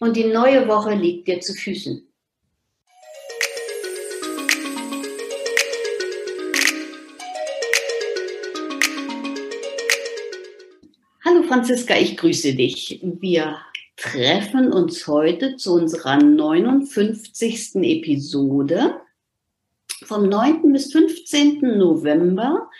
Und 0.00 0.16
die 0.16 0.24
neue 0.24 0.68
Woche 0.68 0.94
liegt 0.94 1.26
dir 1.26 1.40
zu 1.40 1.54
Füßen. 1.54 2.06
Hallo 11.24 11.42
Franziska, 11.42 11.96
ich 11.96 12.16
grüße 12.16 12.54
dich. 12.54 13.00
Wir 13.02 13.58
treffen 13.96 14.72
uns 14.72 15.08
heute 15.08 15.56
zu 15.56 15.74
unserer 15.74 16.16
59. 16.16 17.74
Episode 17.82 19.00
vom 20.04 20.28
9. 20.28 20.72
bis 20.72 20.92
15. 20.92 21.76
November. 21.76 22.70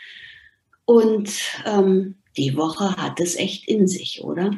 Und 0.85 1.33
ähm, 1.67 2.15
die 2.37 2.57
Woche 2.57 2.97
hat 2.97 3.19
es 3.19 3.35
echt 3.35 3.67
in 3.67 3.89
sich, 3.89 4.23
oder? 4.23 4.53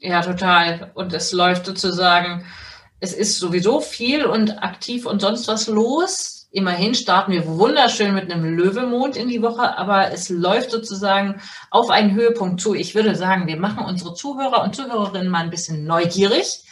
Ja, 0.00 0.22
total. 0.22 0.90
Und 0.94 1.12
es 1.12 1.32
läuft 1.32 1.66
sozusagen, 1.66 2.46
es 3.00 3.12
ist 3.12 3.38
sowieso 3.38 3.80
viel 3.80 4.24
und 4.24 4.62
aktiv 4.62 5.04
und 5.04 5.20
sonst 5.20 5.46
was 5.46 5.68
los. 5.68 6.48
Immerhin 6.52 6.94
starten 6.94 7.32
wir 7.32 7.46
wunderschön 7.46 8.14
mit 8.14 8.30
einem 8.30 8.56
Löwemond 8.56 9.16
in 9.16 9.28
die 9.28 9.42
Woche, 9.42 9.76
aber 9.78 10.10
es 10.10 10.30
läuft 10.30 10.70
sozusagen 10.70 11.40
auf 11.70 11.90
einen 11.90 12.14
Höhepunkt 12.14 12.60
zu. 12.60 12.74
Ich 12.74 12.94
würde 12.94 13.14
sagen, 13.14 13.46
wir 13.46 13.58
machen 13.58 13.84
unsere 13.84 14.14
Zuhörer 14.14 14.64
und 14.64 14.74
Zuhörerinnen 14.74 15.28
mal 15.28 15.44
ein 15.44 15.50
bisschen 15.50 15.84
neugierig, 15.84 16.64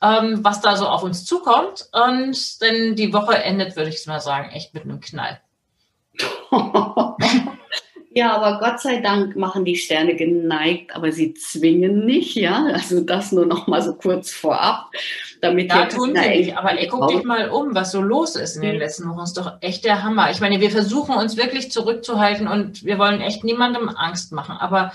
ähm, 0.00 0.42
was 0.42 0.60
da 0.60 0.76
so 0.76 0.86
auf 0.86 1.02
uns 1.02 1.24
zukommt. 1.24 1.88
Und 1.92 2.62
denn 2.62 2.94
die 2.94 3.12
Woche 3.12 3.42
endet, 3.42 3.76
würde 3.76 3.90
ich 3.90 4.06
mal 4.06 4.20
sagen, 4.20 4.50
echt 4.52 4.74
mit 4.74 4.84
einem 4.84 5.00
Knall. 5.00 5.40
Ja, 8.16 8.34
aber 8.34 8.58
Gott 8.60 8.80
sei 8.80 9.02
Dank 9.02 9.36
machen 9.36 9.66
die 9.66 9.76
Sterne 9.76 10.16
geneigt, 10.16 10.96
aber 10.96 11.12
sie 11.12 11.34
zwingen 11.34 12.06
nicht, 12.06 12.34
ja. 12.34 12.64
Also 12.72 13.02
das 13.02 13.30
nur 13.30 13.44
noch 13.44 13.66
mal 13.66 13.82
so 13.82 13.92
kurz 13.92 14.32
vorab, 14.32 14.90
damit 15.42 15.68
ja, 15.68 15.84
tun 15.84 16.14
sie 16.14 16.28
nicht. 16.30 16.56
Aber 16.56 16.80
ey, 16.80 16.88
guck 16.88 17.08
dich 17.08 17.24
mal 17.24 17.50
um, 17.50 17.74
was 17.74 17.92
so 17.92 18.00
los 18.00 18.34
ist 18.34 18.56
in 18.56 18.62
den 18.62 18.76
letzten 18.76 19.06
Wochen. 19.10 19.24
Ist 19.24 19.36
doch 19.36 19.58
echt 19.60 19.84
der 19.84 20.02
Hammer. 20.02 20.30
Ich 20.30 20.40
meine, 20.40 20.62
wir 20.62 20.70
versuchen 20.70 21.14
uns 21.14 21.36
wirklich 21.36 21.70
zurückzuhalten 21.70 22.48
und 22.48 22.86
wir 22.86 22.98
wollen 22.98 23.20
echt 23.20 23.44
niemandem 23.44 23.90
Angst 23.90 24.32
machen. 24.32 24.56
Aber 24.56 24.92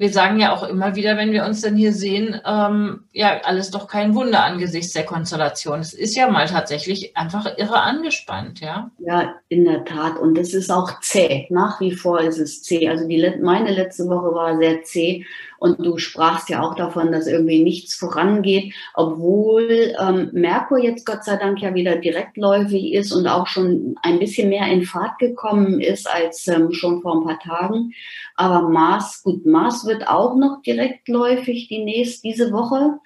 wir 0.00 0.08
sagen 0.08 0.40
ja 0.40 0.54
auch 0.54 0.62
immer 0.62 0.96
wieder, 0.96 1.18
wenn 1.18 1.30
wir 1.30 1.44
uns 1.44 1.60
dann 1.60 1.76
hier 1.76 1.92
sehen, 1.92 2.40
ähm, 2.46 3.04
ja, 3.12 3.38
alles 3.44 3.70
doch 3.70 3.86
kein 3.86 4.14
Wunder 4.14 4.42
angesichts 4.42 4.94
der 4.94 5.04
Konstellation. 5.04 5.80
Es 5.80 5.92
ist 5.92 6.16
ja 6.16 6.30
mal 6.30 6.46
tatsächlich 6.46 7.14
einfach 7.18 7.46
irre 7.58 7.82
angespannt, 7.82 8.60
ja. 8.60 8.90
Ja, 8.98 9.34
in 9.50 9.66
der 9.66 9.84
Tat. 9.84 10.16
Und 10.18 10.38
es 10.38 10.54
ist 10.54 10.70
auch 10.70 11.00
zäh. 11.00 11.46
Nach 11.50 11.82
wie 11.82 11.94
vor 11.94 12.18
ist 12.22 12.38
es 12.38 12.62
zäh. 12.62 12.88
Also 12.88 13.06
die, 13.06 13.34
meine 13.42 13.72
letzte 13.72 14.08
Woche 14.08 14.34
war 14.34 14.56
sehr 14.56 14.82
zäh. 14.84 15.26
Und 15.60 15.78
du 15.78 15.98
sprachst 15.98 16.48
ja 16.48 16.62
auch 16.62 16.74
davon, 16.74 17.12
dass 17.12 17.26
irgendwie 17.26 17.62
nichts 17.62 17.94
vorangeht, 17.94 18.74
obwohl 18.94 19.94
ähm, 20.00 20.30
Merkur 20.32 20.78
jetzt 20.78 21.04
Gott 21.04 21.22
sei 21.22 21.36
Dank 21.36 21.60
ja 21.60 21.74
wieder 21.74 21.96
direktläufig 21.96 22.94
ist 22.94 23.12
und 23.12 23.28
auch 23.28 23.46
schon 23.46 23.94
ein 24.02 24.18
bisschen 24.18 24.48
mehr 24.48 24.66
in 24.68 24.84
Fahrt 24.84 25.18
gekommen 25.18 25.80
ist 25.80 26.10
als 26.10 26.48
ähm, 26.48 26.72
schon 26.72 27.02
vor 27.02 27.16
ein 27.16 27.24
paar 27.24 27.38
Tagen. 27.38 27.92
Aber 28.36 28.70
Mars, 28.70 29.22
gut, 29.22 29.44
Mars 29.44 29.86
wird 29.86 30.08
auch 30.08 30.34
noch 30.34 30.62
direktläufig 30.62 31.68
die 31.68 31.84
nächste, 31.84 32.22
diese 32.22 32.52
Woche. 32.52 32.98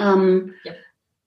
Ähm, 0.00 0.54
ja 0.64 0.72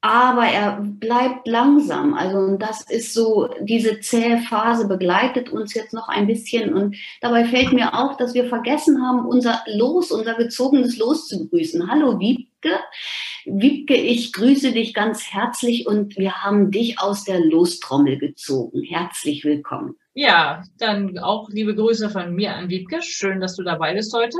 aber 0.01 0.45
er 0.45 0.79
bleibt 0.81 1.47
langsam. 1.47 2.13
Also 2.13 2.57
das 2.57 2.81
ist 2.89 3.13
so, 3.13 3.49
diese 3.61 3.99
zähe 3.99 4.39
Phase 4.39 4.87
begleitet 4.87 5.49
uns 5.49 5.73
jetzt 5.73 5.93
noch 5.93 6.07
ein 6.07 6.27
bisschen 6.27 6.73
und 6.73 6.95
dabei 7.21 7.45
fällt 7.45 7.73
mir 7.73 7.93
auf, 7.93 8.17
dass 8.17 8.33
wir 8.33 8.47
vergessen 8.47 9.01
haben, 9.01 9.25
unser 9.25 9.63
Los, 9.67 10.11
unser 10.11 10.35
gezogenes 10.35 10.97
Los 10.97 11.27
zu 11.27 11.39
begrüßen. 11.39 11.89
Hallo 11.89 12.19
Wiebke. 12.19 12.79
Wiebke, 13.45 13.95
ich 13.95 14.33
grüße 14.33 14.71
dich 14.71 14.93
ganz 14.93 15.31
herzlich 15.31 15.87
und 15.87 16.17
wir 16.17 16.43
haben 16.43 16.69
dich 16.69 16.99
aus 16.99 17.23
der 17.23 17.39
Lostrommel 17.39 18.17
gezogen. 18.17 18.83
Herzlich 18.83 19.43
willkommen. 19.45 19.95
Ja, 20.13 20.63
dann 20.77 21.17
auch 21.17 21.49
liebe 21.49 21.75
Grüße 21.75 22.09
von 22.09 22.33
mir 22.33 22.55
an 22.55 22.69
Wiebke. 22.69 23.01
Schön, 23.01 23.39
dass 23.39 23.55
du 23.55 23.63
dabei 23.63 23.93
bist 23.93 24.13
heute. 24.13 24.37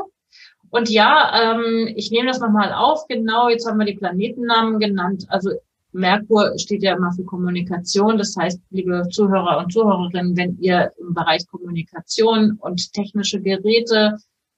Und 0.70 0.90
ja, 0.90 1.56
ähm, 1.56 1.94
ich 1.96 2.12
nehme 2.12 2.28
das 2.28 2.40
nochmal 2.40 2.74
auf. 2.74 3.08
Genau, 3.08 3.50
jetzt 3.50 3.68
haben 3.68 3.80
wir 3.80 3.86
die 3.86 3.96
Planetennamen 3.96 4.80
genannt. 4.80 5.26
Also 5.30 5.52
Merkur 5.94 6.58
steht 6.58 6.84
ja 6.84 6.96
immer 6.96 7.12
für 7.14 7.24
Kommunikation. 7.24 8.18
Das 8.18 8.36
heißt, 8.36 8.62
liebe 8.70 9.08
Zuhörer 9.10 9.58
und 9.60 9.72
Zuhörerinnen, 9.72 10.36
wenn 10.36 10.58
ihr 10.60 10.92
im 11.00 11.14
Bereich 11.14 11.48
Kommunikation 11.48 12.58
und 12.60 12.94
technische 12.94 13.42
Geräte, 13.42 14.18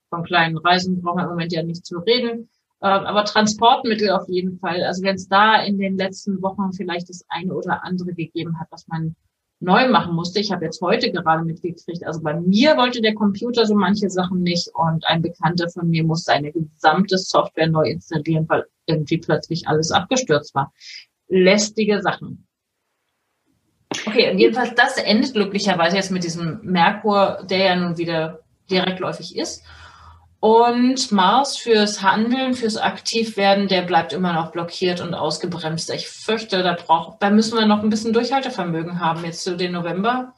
von 0.09 0.23
kleinen 0.23 0.57
Reisen 0.57 1.01
brauchen 1.01 1.17
wir 1.17 1.23
im 1.23 1.29
Moment 1.29 1.53
ja 1.53 1.63
nicht 1.63 1.85
zu 1.85 1.99
reden, 1.99 2.49
äh, 2.81 2.87
aber 2.87 3.25
Transportmittel 3.25 4.09
auf 4.09 4.27
jeden 4.27 4.59
Fall. 4.59 4.83
Also 4.83 5.03
wenn 5.03 5.15
es 5.15 5.27
da 5.27 5.61
in 5.61 5.77
den 5.77 5.97
letzten 5.97 6.41
Wochen 6.41 6.73
vielleicht 6.73 7.09
das 7.09 7.23
eine 7.29 7.53
oder 7.53 7.83
andere 7.83 8.13
gegeben 8.13 8.59
hat, 8.59 8.67
was 8.71 8.87
man 8.87 9.15
neu 9.59 9.89
machen 9.89 10.15
musste. 10.15 10.39
Ich 10.39 10.51
habe 10.51 10.65
jetzt 10.65 10.81
heute 10.81 11.11
gerade 11.11 11.43
mitgekriegt, 11.43 12.05
also 12.05 12.21
bei 12.21 12.39
mir 12.39 12.77
wollte 12.77 13.01
der 13.01 13.13
Computer 13.13 13.65
so 13.65 13.75
manche 13.75 14.09
Sachen 14.09 14.41
nicht 14.41 14.69
und 14.73 15.05
ein 15.07 15.21
Bekannter 15.21 15.69
von 15.69 15.89
mir 15.89 16.03
musste 16.03 16.31
eine 16.31 16.51
gesamte 16.51 17.17
Software 17.17 17.69
neu 17.69 17.89
installieren, 17.89 18.45
weil 18.47 18.65
irgendwie 18.85 19.17
plötzlich 19.17 19.67
alles 19.67 19.91
abgestürzt 19.91 20.55
war. 20.55 20.73
Lästige 21.27 22.01
Sachen. 22.01 22.47
Okay, 24.05 24.33
jedenfalls 24.37 24.75
das 24.75 24.97
endet 24.97 25.33
glücklicherweise 25.33 25.97
jetzt 25.97 26.11
mit 26.11 26.23
diesem 26.23 26.59
Merkur, 26.63 27.45
der 27.49 27.57
ja 27.57 27.75
nun 27.75 27.97
wieder 27.97 28.39
direktläufig 28.69 29.35
ist. 29.37 29.63
Und 30.41 31.11
Mars 31.11 31.57
fürs 31.57 32.01
Handeln, 32.01 32.53
fürs 32.53 32.77
Aktivwerden, 32.77 33.67
der 33.67 33.81
bleibt 33.81 34.13
immer 34.13 34.31
noch 34.31 34.51
blockiert 34.51 35.01
und 35.01 35.13
ausgebremst. 35.13 35.89
Ich 35.89 36.07
fürchte, 36.07 36.63
da 36.63 36.73
braucht, 36.75 37.21
da 37.21 37.29
müssen 37.29 37.57
wir 37.57 37.65
noch 37.65 37.83
ein 37.83 37.89
bisschen 37.89 38.13
Durchhaltevermögen 38.13 39.01
haben. 39.01 39.25
Jetzt 39.25 39.43
zu 39.43 39.57
den 39.57 39.73
November 39.73 40.33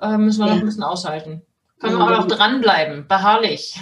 äh, 0.00 0.16
müssen 0.16 0.40
wir 0.40 0.48
ja. 0.48 0.54
noch 0.54 0.60
ein 0.60 0.66
bisschen 0.66 0.82
aushalten. 0.82 1.42
Können 1.78 1.96
wir 1.96 2.04
auch 2.04 2.10
noch 2.10 2.26
dranbleiben, 2.26 3.06
beharrlich. 3.06 3.80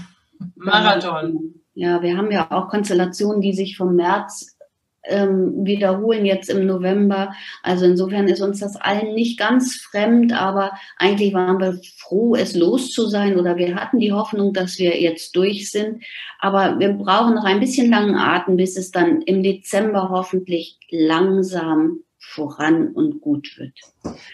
Marathon. 0.54 1.54
Ja, 1.74 2.02
wir 2.02 2.16
haben 2.16 2.30
ja 2.30 2.50
auch 2.50 2.68
Konstellationen, 2.68 3.40
die 3.40 3.54
sich 3.54 3.76
vom 3.76 3.94
März 3.94 4.57
ähm, 5.04 5.64
wiederholen 5.64 6.24
jetzt 6.24 6.50
im 6.50 6.66
November. 6.66 7.32
Also 7.62 7.84
insofern 7.84 8.28
ist 8.28 8.40
uns 8.40 8.60
das 8.60 8.76
allen 8.76 9.14
nicht 9.14 9.38
ganz 9.38 9.76
fremd, 9.76 10.32
aber 10.32 10.72
eigentlich 10.96 11.34
waren 11.34 11.58
wir 11.60 11.80
froh, 11.96 12.34
es 12.34 12.54
los 12.54 12.90
zu 12.90 13.06
sein 13.06 13.38
oder 13.38 13.56
wir 13.56 13.74
hatten 13.74 13.98
die 13.98 14.12
Hoffnung, 14.12 14.52
dass 14.52 14.78
wir 14.78 15.00
jetzt 15.00 15.34
durch 15.36 15.70
sind. 15.70 16.04
Aber 16.38 16.78
wir 16.78 16.92
brauchen 16.92 17.34
noch 17.34 17.44
ein 17.44 17.60
bisschen 17.60 17.90
langen 17.90 18.14
Atem, 18.14 18.56
bis 18.56 18.76
es 18.76 18.90
dann 18.90 19.22
im 19.22 19.42
Dezember 19.42 20.10
hoffentlich 20.10 20.78
langsam 20.90 22.00
voran 22.28 22.88
und 22.88 23.20
gut 23.20 23.48
wird. 23.56 23.72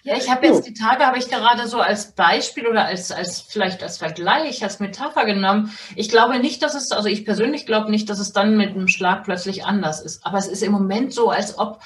Ja, 0.02 0.17
ich 0.17 0.29
habe 0.31 0.46
jetzt 0.46 0.67
die 0.67 0.75
Tage, 0.75 1.06
habe 1.06 1.19
ich 1.19 1.29
gerade 1.29 1.69
so 1.69 1.81
als 1.81 2.12
Beispiel 2.12 2.67
oder 2.67 2.85
als, 2.85 3.12
als 3.12 3.41
vielleicht 3.41 3.82
als 3.82 3.99
Vergleich, 3.99 4.62
als 4.64 4.81
Metapher 4.81 5.25
genommen. 5.25 5.70
Ich 5.94 6.08
glaube 6.08 6.38
nicht, 6.41 6.62
dass 6.62 6.75
es, 6.75 6.91
also 6.91 7.08
ich 7.08 7.25
persönlich 7.25 7.67
glaube 7.67 7.91
nicht, 7.91 8.11
dass 8.11 8.19
es 8.19 8.32
dann 8.32 8.56
mit 8.56 8.70
einem 8.70 8.88
Schlag 8.88 9.25
plötzlich 9.25 9.64
anders 9.64 10.00
ist. 10.00 10.26
Aber 10.26 10.38
es 10.38 10.49
ist 10.49 10.62
im 10.62 10.73
Moment 10.73 11.14
so, 11.14 11.31
als 11.31 11.56
ob 11.56 11.81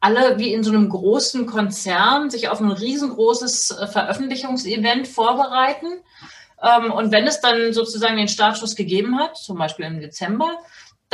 alle 0.00 0.38
wie 0.38 0.52
in 0.52 0.62
so 0.62 0.70
einem 0.70 0.90
großen 0.90 1.46
Konzern 1.46 2.28
sich 2.28 2.50
auf 2.50 2.60
ein 2.60 2.70
riesengroßes 2.70 3.70
äh, 3.70 3.86
Veröffentlichungsevent 3.86 5.08
vorbereiten. 5.08 5.86
Ähm, 6.62 6.92
und 6.92 7.10
wenn 7.10 7.26
es 7.26 7.40
dann 7.40 7.72
sozusagen 7.72 8.16
den 8.16 8.28
Startschuss 8.28 8.76
gegeben 8.76 9.18
hat, 9.18 9.38
zum 9.38 9.56
Beispiel 9.56 9.86
im 9.86 10.00
Dezember, 10.00 10.58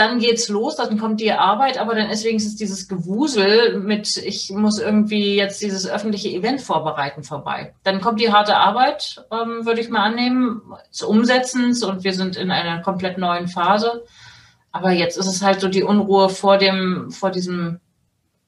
dann 0.00 0.18
geht's 0.18 0.48
los, 0.48 0.76
dann 0.76 0.98
kommt 0.98 1.20
die 1.20 1.30
Arbeit, 1.30 1.76
aber 1.78 1.94
dann 1.94 2.08
ist 2.08 2.24
wenigstens 2.24 2.56
dieses 2.56 2.88
Gewusel 2.88 3.78
mit, 3.80 4.16
ich 4.16 4.50
muss 4.50 4.78
irgendwie 4.78 5.36
jetzt 5.36 5.60
dieses 5.60 5.86
öffentliche 5.86 6.30
Event 6.30 6.62
vorbereiten 6.62 7.22
vorbei. 7.22 7.74
Dann 7.82 8.00
kommt 8.00 8.18
die 8.18 8.32
harte 8.32 8.56
Arbeit, 8.56 9.22
ähm, 9.30 9.66
würde 9.66 9.82
ich 9.82 9.90
mal 9.90 10.02
annehmen, 10.02 10.62
des 10.90 11.02
Umsetzens 11.02 11.84
und 11.84 12.02
wir 12.02 12.14
sind 12.14 12.36
in 12.36 12.50
einer 12.50 12.80
komplett 12.80 13.18
neuen 13.18 13.46
Phase. 13.46 14.04
Aber 14.72 14.90
jetzt 14.90 15.18
ist 15.18 15.26
es 15.26 15.42
halt 15.42 15.60
so 15.60 15.68
die 15.68 15.82
Unruhe 15.82 16.30
vor 16.30 16.56
dem, 16.56 17.10
vor 17.10 17.30
diesem 17.30 17.80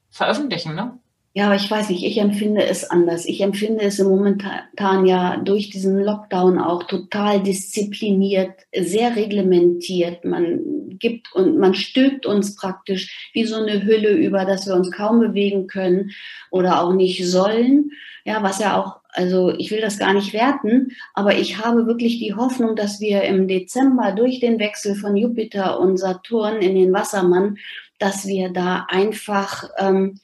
Veröffentlichen, 0.08 0.74
ne? 0.74 0.98
Ja, 1.34 1.46
aber 1.46 1.54
ich 1.56 1.70
weiß 1.70 1.88
nicht, 1.88 2.04
ich 2.04 2.18
empfinde 2.18 2.62
es 2.62 2.90
anders. 2.90 3.24
Ich 3.24 3.40
empfinde 3.40 3.84
es 3.84 3.98
im 3.98 4.08
momentan 4.08 5.06
ja 5.06 5.38
durch 5.38 5.70
diesen 5.70 5.98
Lockdown 5.98 6.58
auch 6.58 6.82
total 6.82 7.42
diszipliniert, 7.42 8.50
sehr 8.76 9.16
reglementiert. 9.16 10.26
Man 10.26 10.98
gibt 10.98 11.34
und 11.34 11.56
man 11.58 11.74
stülpt 11.74 12.26
uns 12.26 12.54
praktisch 12.54 13.30
wie 13.32 13.44
so 13.44 13.56
eine 13.56 13.82
Hülle 13.82 14.10
über, 14.10 14.44
dass 14.44 14.66
wir 14.66 14.74
uns 14.74 14.90
kaum 14.90 15.20
bewegen 15.20 15.68
können 15.68 16.10
oder 16.50 16.82
auch 16.82 16.92
nicht 16.92 17.26
sollen. 17.26 17.92
Ja, 18.24 18.42
was 18.42 18.58
ja 18.58 18.78
auch, 18.78 19.00
also 19.08 19.50
ich 19.56 19.70
will 19.70 19.80
das 19.80 19.98
gar 19.98 20.12
nicht 20.12 20.34
werten, 20.34 20.92
aber 21.14 21.38
ich 21.38 21.64
habe 21.64 21.86
wirklich 21.86 22.18
die 22.18 22.34
Hoffnung, 22.34 22.76
dass 22.76 23.00
wir 23.00 23.22
im 23.22 23.48
Dezember 23.48 24.12
durch 24.12 24.38
den 24.38 24.60
Wechsel 24.60 24.94
von 24.94 25.16
Jupiter 25.16 25.80
und 25.80 25.96
Saturn 25.96 26.60
in 26.60 26.74
den 26.76 26.92
Wassermann, 26.92 27.56
dass 27.98 28.26
wir 28.26 28.50
da 28.50 28.86
einfach 28.88 29.70
ähm, 29.78 30.18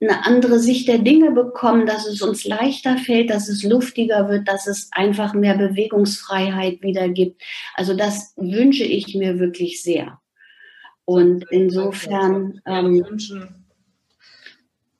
eine 0.00 0.26
andere 0.26 0.58
Sicht 0.58 0.88
der 0.88 0.98
Dinge 0.98 1.30
bekommen, 1.30 1.86
dass 1.86 2.06
es 2.06 2.20
uns 2.20 2.44
leichter 2.44 2.98
fällt, 2.98 3.30
dass 3.30 3.48
es 3.48 3.62
luftiger 3.62 4.28
wird, 4.28 4.46
dass 4.46 4.66
es 4.66 4.90
einfach 4.92 5.32
mehr 5.32 5.56
Bewegungsfreiheit 5.56 6.82
wieder 6.82 7.08
gibt. 7.08 7.42
Also 7.74 7.94
das 7.94 8.34
wünsche 8.36 8.84
ich 8.84 9.14
mir 9.14 9.38
wirklich 9.38 9.82
sehr. 9.82 10.20
Und 11.06 11.46
insofern, 11.50 12.60
ähm, 12.66 13.04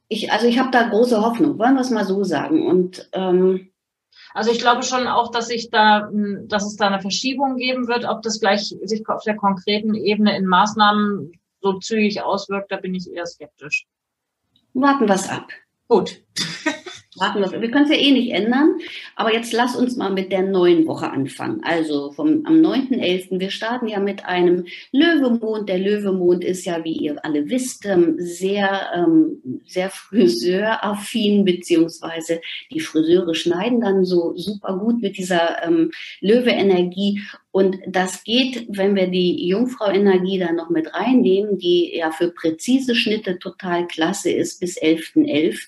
ich, 0.09 0.33
also 0.33 0.47
ich 0.47 0.59
habe 0.59 0.71
da 0.71 0.89
große 0.89 1.21
Hoffnung, 1.21 1.59
wollen 1.59 1.75
wir 1.75 1.81
es 1.81 1.91
mal 1.91 2.05
so 2.05 2.25
sagen. 2.25 2.67
Und 2.67 3.09
ähm, 3.13 3.71
also 4.33 4.51
ich 4.51 4.61
glaube 4.61 4.83
schon 4.83 5.09
auch, 5.09 5.31
dass 5.31 5.49
sich 5.49 5.69
da, 5.71 6.11
dass 6.45 6.65
es 6.65 6.77
da 6.77 6.87
eine 6.87 7.01
Verschiebung 7.01 7.57
geben 7.57 7.87
wird, 7.89 8.07
ob 8.07 8.23
das 8.23 8.41
gleich 8.41 8.75
sich 8.83 9.07
auf 9.09 9.25
der 9.25 9.37
konkreten 9.37 9.95
Ebene 9.95 10.37
in 10.37 10.47
Maßnahmen 10.47 11.33
so 11.61 11.79
zügig 11.81 12.23
auswirkt, 12.23 12.71
da 12.71 12.77
bin 12.77 12.95
ich 12.95 13.11
eher 13.11 13.27
skeptisch. 13.27 13.87
Warten 14.77 15.09
wir 15.09 15.15
es 15.15 15.29
ab. 15.31 15.49
Gut. 15.89 16.21
Warten 17.17 17.41
wir, 17.41 17.63
wir 17.63 17.71
können 17.71 17.87
es 17.87 17.91
ja 17.91 17.97
eh 17.97 18.11
nicht 18.11 18.31
ändern, 18.31 18.79
aber 19.15 19.33
jetzt 19.33 19.55
lass 19.55 19.75
uns 19.75 19.97
mal 19.97 20.13
mit 20.13 20.33
der 20.33 20.43
neuen 20.43 20.87
Woche 20.87 21.11
anfangen. 21.11 21.63
Also 21.65 22.13
vom, 22.13 22.45
am 22.45 22.57
9.11. 22.61 23.41
Wir 23.41 23.51
starten 23.51 23.89
ja 23.89 24.01
mit 24.01 24.27
einem 24.27 24.67
Löwemond. 24.93 25.67
Der 25.71 25.79
Löwemond 25.79 26.45
ist 26.45 26.67
ja, 26.67 26.85
wie 26.85 26.93
ihr 26.93 27.25
alle 27.25 27.49
wisst, 27.49 27.87
ähm, 27.87 28.17
sehr, 28.19 28.91
ähm, 28.95 29.63
sehr 29.65 29.89
friseuraffin, 29.89 31.47
beziehungsweise 31.47 32.43
die 32.71 32.81
Friseure 32.81 33.35
schneiden 33.35 33.81
dann 33.81 34.05
so 34.05 34.37
super 34.37 34.77
gut 34.77 35.01
mit 35.01 35.17
dieser 35.17 35.63
ähm, 35.65 35.93
Löwe-Energie. 36.21 37.23
Und 37.57 37.79
das 37.87 38.23
geht, 38.23 38.67
wenn 38.69 38.95
wir 38.97 39.07
die 39.07 39.49
Jungfrau-Energie 39.49 40.39
da 40.39 40.53
noch 40.53 40.69
mit 40.69 40.93
reinnehmen, 40.93 41.57
die 41.57 41.91
ja 41.97 42.11
für 42.11 42.29
präzise 42.29 42.95
Schnitte 42.95 43.39
total 43.39 43.87
klasse 43.87 44.31
ist, 44.31 44.61
bis 44.61 44.77
11.11. 44.79 45.25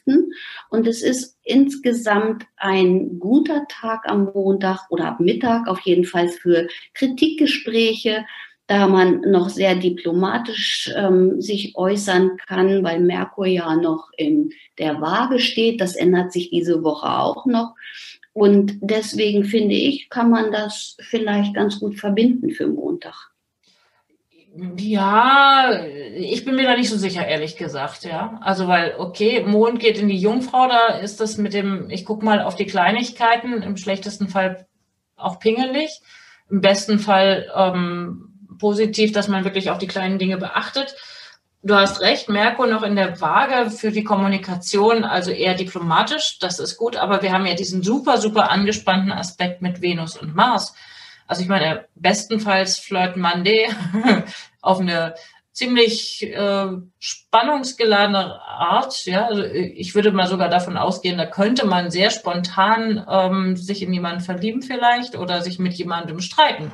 .11. 0.06 0.24
Und 0.68 0.86
es 0.86 1.00
ist 1.00 1.38
insgesamt 1.44 2.44
ein 2.58 3.18
guter 3.18 3.64
Tag 3.70 4.02
am 4.04 4.30
Montag 4.34 4.90
oder 4.90 5.06
ab 5.06 5.20
Mittag 5.20 5.66
auf 5.66 5.80
jeden 5.80 6.04
Fall 6.04 6.28
für 6.28 6.68
Kritikgespräche, 6.92 8.26
da 8.66 8.86
man 8.86 9.22
noch 9.22 9.48
sehr 9.48 9.74
diplomatisch 9.74 10.92
ähm, 10.94 11.40
sich 11.40 11.74
äußern 11.74 12.36
kann, 12.46 12.84
weil 12.84 13.00
Merkur 13.00 13.46
ja 13.46 13.74
noch 13.76 14.10
in 14.14 14.50
der 14.76 15.00
Waage 15.00 15.38
steht. 15.38 15.80
Das 15.80 15.96
ändert 15.96 16.34
sich 16.34 16.50
diese 16.50 16.84
Woche 16.84 17.08
auch 17.08 17.46
noch. 17.46 17.76
Und 18.38 18.78
deswegen 18.80 19.42
finde 19.42 19.74
ich, 19.74 20.08
kann 20.10 20.30
man 20.30 20.52
das 20.52 20.96
vielleicht 21.00 21.54
ganz 21.54 21.80
gut 21.80 21.98
verbinden 21.98 22.50
für 22.50 22.68
Montag. 22.68 23.32
Ja, 24.76 25.84
ich 26.14 26.44
bin 26.44 26.54
mir 26.54 26.62
da 26.62 26.76
nicht 26.76 26.88
so 26.88 26.96
sicher, 26.96 27.26
ehrlich 27.26 27.56
gesagt, 27.56 28.04
ja. 28.04 28.38
Also 28.40 28.68
weil, 28.68 28.94
okay, 28.96 29.42
Mond 29.44 29.80
geht 29.80 29.98
in 29.98 30.06
die 30.06 30.20
Jungfrau, 30.20 30.68
da 30.68 30.98
ist 30.98 31.20
das 31.20 31.36
mit 31.36 31.52
dem, 31.52 31.90
ich 31.90 32.04
gucke 32.04 32.24
mal 32.24 32.40
auf 32.40 32.54
die 32.54 32.66
Kleinigkeiten, 32.66 33.60
im 33.60 33.76
schlechtesten 33.76 34.28
Fall 34.28 34.68
auch 35.16 35.40
pingelig, 35.40 36.00
im 36.48 36.60
besten 36.60 37.00
Fall 37.00 37.50
ähm, 37.56 38.34
positiv, 38.60 39.10
dass 39.10 39.26
man 39.26 39.42
wirklich 39.42 39.70
auch 39.70 39.78
die 39.78 39.88
kleinen 39.88 40.20
Dinge 40.20 40.36
beachtet. 40.36 40.94
Du 41.62 41.74
hast 41.74 42.00
recht, 42.00 42.28
Merkur 42.28 42.68
noch 42.68 42.84
in 42.84 42.94
der 42.94 43.20
Waage 43.20 43.70
für 43.70 43.90
die 43.90 44.04
Kommunikation, 44.04 45.02
also 45.04 45.32
eher 45.32 45.54
diplomatisch, 45.54 46.38
das 46.38 46.60
ist 46.60 46.76
gut, 46.76 46.96
aber 46.96 47.20
wir 47.22 47.32
haben 47.32 47.46
ja 47.46 47.54
diesen 47.54 47.82
super, 47.82 48.18
super 48.18 48.50
angespannten 48.50 49.10
Aspekt 49.10 49.60
mit 49.60 49.82
Venus 49.82 50.16
und 50.16 50.36
Mars. 50.36 50.74
Also 51.26 51.42
ich 51.42 51.48
meine, 51.48 51.86
bestenfalls 51.96 52.78
Flirt 52.78 53.16
Monday 53.16 53.68
auf 54.62 54.78
eine 54.78 55.14
ziemlich 55.52 56.22
äh, 56.22 56.68
spannungsgeladene 57.00 58.40
Art. 58.40 59.04
Ja, 59.06 59.26
also 59.26 59.42
ich 59.42 59.96
würde 59.96 60.12
mal 60.12 60.28
sogar 60.28 60.48
davon 60.48 60.76
ausgehen, 60.76 61.18
da 61.18 61.26
könnte 61.26 61.66
man 61.66 61.90
sehr 61.90 62.10
spontan 62.10 63.04
ähm, 63.10 63.56
sich 63.56 63.82
in 63.82 63.92
jemanden 63.92 64.20
verlieben 64.20 64.62
vielleicht 64.62 65.16
oder 65.16 65.42
sich 65.42 65.58
mit 65.58 65.74
jemandem 65.74 66.20
streiten. 66.20 66.72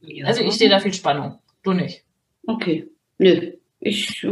Ja. 0.00 0.26
Also 0.26 0.42
ich 0.42 0.56
sehe 0.56 0.70
da 0.70 0.80
viel 0.80 0.94
Spannung. 0.94 1.38
Du 1.62 1.74
nicht. 1.74 2.04
Okay. 2.46 2.88
Nö, 3.18 3.52
ich, 3.80 4.26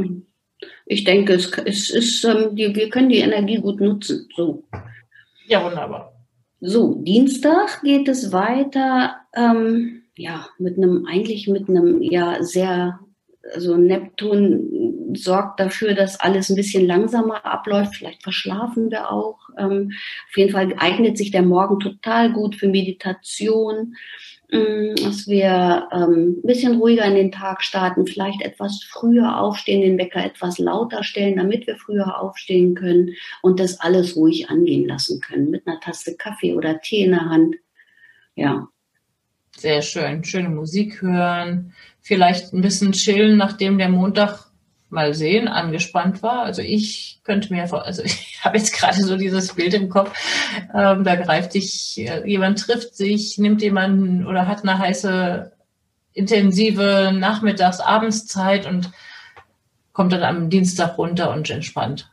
ich 0.87 1.05
denke, 1.05 1.35
es, 1.35 1.51
es 1.65 1.91
ist, 1.91 2.25
ähm, 2.25 2.57
die, 2.57 2.75
wir 2.75 2.89
können 2.91 3.09
die 3.09 3.19
Energie 3.19 3.59
gut 3.59 3.81
nutzen. 3.81 4.29
So. 4.37 4.65
Ja, 5.47 5.65
wunderbar. 5.65 6.13
So, 6.61 6.95
Dienstag 6.95 7.83
geht 7.83 8.09
es 8.09 8.33
weiter, 8.33 9.17
ähm, 9.35 10.03
ja, 10.17 10.47
mit 10.59 10.77
einem, 10.77 11.07
eigentlich 11.07 11.49
mit 11.49 11.69
einem, 11.69 12.01
ja, 12.03 12.43
sehr, 12.43 13.01
also 13.53 13.77
Neptun 13.77 15.15
sorgt 15.17 15.61
dafür, 15.61 15.95
dass 15.95 16.21
alles 16.21 16.49
ein 16.49 16.57
bisschen 16.57 16.87
langsamer 16.87 17.45
abläuft. 17.45 17.97
Vielleicht 17.97 18.23
verschlafen 18.23 18.91
wir 18.91 19.11
auch. 19.11 19.39
Ähm, 19.59 19.93
auf 20.29 20.37
jeden 20.37 20.53
Fall 20.53 20.75
eignet 20.79 21.19
sich 21.19 21.31
der 21.31 21.43
Morgen 21.43 21.81
total 21.81 22.33
gut 22.33 22.55
für 22.57 22.69
Meditation. 22.69 23.95
Mm, 24.53 24.95
dass 25.03 25.27
wir 25.29 25.89
ähm, 25.93 26.37
ein 26.37 26.47
bisschen 26.47 26.77
ruhiger 26.77 27.07
in 27.07 27.15
den 27.15 27.33
Tag 27.33 27.63
starten, 27.63 28.07
vielleicht 28.07 28.43
etwas 28.43 28.85
früher 28.87 29.39
aufstehen, 29.41 29.81
den 29.81 29.97
Wecker 29.97 30.23
etwas 30.23 30.59
lauter 30.59 31.03
stellen, 31.03 31.37
damit 31.37 31.67
wir 31.67 31.77
früher 31.77 32.21
aufstehen 32.21 32.75
können 32.75 33.15
und 33.41 33.59
das 33.59 33.81
alles 33.81 34.15
ruhig 34.15 34.51
angehen 34.51 34.87
lassen 34.87 35.23
können 35.23 35.49
mit 35.49 35.67
einer 35.67 35.81
Tasse 35.81 36.17
Kaffee 36.19 36.53
oder 36.55 36.83
Tee 36.83 37.05
in 37.05 37.13
der 37.13 37.31
Hand. 37.31 37.57
Ja. 38.35 38.69
Sehr 39.57 39.81
schön. 39.81 40.23
Schöne 40.23 40.51
Musik 40.51 41.01
hören, 41.01 41.73
vielleicht 42.03 42.53
ein 42.53 42.61
bisschen 42.61 42.93
chillen, 42.93 43.39
nachdem 43.39 43.79
der 43.79 43.89
Montag 43.89 44.52
mal 44.93 45.15
sehen, 45.15 45.49
angespannt 45.49 46.23
war. 46.23 46.43
Also 46.43 46.63
ich 46.63 47.21
könnte 47.25 47.53
mir, 47.53 47.73
also 47.73 48.03
ich 48.05 48.41
habe 48.45 48.59
jetzt 48.59 48.73
gerade 48.73 49.03
so 49.03 49.17
dieses 49.17 49.55
Bild 49.55 49.75
im 49.75 49.89
Kopf, 49.89 50.13
ähm, 50.75 51.05
da 51.05 51.17
greift 51.17 51.53
sich, 51.53 51.99
äh, 51.99 52.29
jemand 52.29 52.61
trifft 52.61 52.95
sich, 52.95 53.39
nimmt 53.39 53.63
jemanden 53.63 54.27
oder 54.27 54.47
hat 54.47 54.63
eine 54.63 54.79
heiße, 54.79 55.53
intensive 56.13 57.13
Nachmittags-, 57.15 57.81
Abendszeit 57.81 58.67
und 58.67 58.91
kommt 59.93 60.13
dann 60.13 60.23
am 60.23 60.51
Dienstag 60.51 60.99
runter 60.99 61.33
und 61.33 61.49
entspannt. 61.51 62.11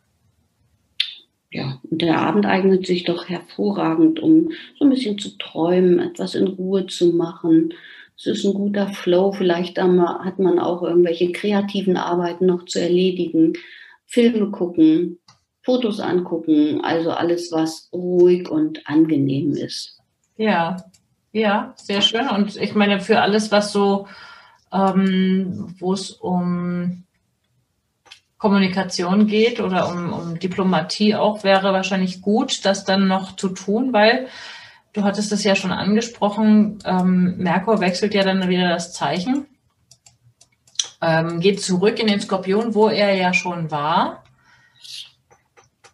Ja, 1.52 1.80
und 1.90 2.02
der 2.02 2.20
Abend 2.20 2.46
eignet 2.46 2.86
sich 2.86 3.06
doch 3.06 3.28
hervorragend, 3.28 4.20
um 4.20 4.52
so 4.78 4.86
ein 4.86 4.90
bisschen 4.90 5.18
zu 5.18 5.36
träumen, 5.38 6.00
etwas 6.00 6.36
in 6.36 6.48
Ruhe 6.48 6.86
zu 6.86 7.12
machen, 7.12 7.74
es 8.20 8.26
ist 8.26 8.46
ein 8.46 8.54
guter 8.54 8.88
Flow. 8.90 9.32
Vielleicht 9.32 9.80
hat 9.80 10.40
man 10.40 10.60
auch 10.60 10.84
irgendwelche 10.84 11.32
kreativen 11.32 11.96
Arbeiten 11.96 12.46
noch 12.46 12.66
zu 12.66 12.82
erledigen. 12.82 13.54
Filme 14.06 14.52
gucken, 14.52 15.20
Fotos 15.62 16.00
angucken, 16.02 16.82
also 16.84 17.12
alles, 17.12 17.52
was 17.52 17.90
ruhig 17.94 18.50
und 18.50 18.88
angenehm 18.88 19.54
ist. 19.54 20.00
Ja, 20.36 20.78
ja, 21.32 21.74
sehr 21.78 22.02
schön. 22.02 22.28
Und 22.28 22.58
ich 22.58 22.76
meine, 22.76 23.00
für 23.00 23.22
alles, 23.22 23.52
was 23.52 23.72
so, 23.72 24.08
ähm, 24.74 25.74
wo 25.80 25.94
es 25.94 26.12
um 26.12 27.04
Kommunikation 28.38 29.28
geht 29.28 29.62
oder 29.62 29.90
um, 29.90 30.12
um 30.12 30.40
Diplomatie 30.40 31.16
auch, 31.16 31.44
wäre 31.44 31.72
wahrscheinlich 31.72 32.22
gut, 32.22 32.66
das 32.66 32.84
dann 32.84 33.08
noch 33.08 33.36
zu 33.36 33.50
tun, 33.50 33.94
weil 33.94 34.28
Du 34.94 35.04
hattest 35.04 35.32
es 35.32 35.44
ja 35.44 35.56
schon 35.56 35.72
angesprochen, 35.72 36.80
ähm, 36.84 37.38
Merkur 37.38 37.80
wechselt 37.80 38.14
ja 38.14 38.24
dann 38.24 38.50
wieder 38.50 38.70
das 38.70 38.92
Zeichen, 38.94 39.46
ähm, 41.02 41.40
geht 41.40 41.62
zurück 41.62 42.00
in 42.00 42.08
den 42.08 42.20
Skorpion, 42.20 42.74
wo 42.74 42.88
er 42.88 43.14
ja 43.16 43.34
schon 43.34 43.72
war. 43.72 44.24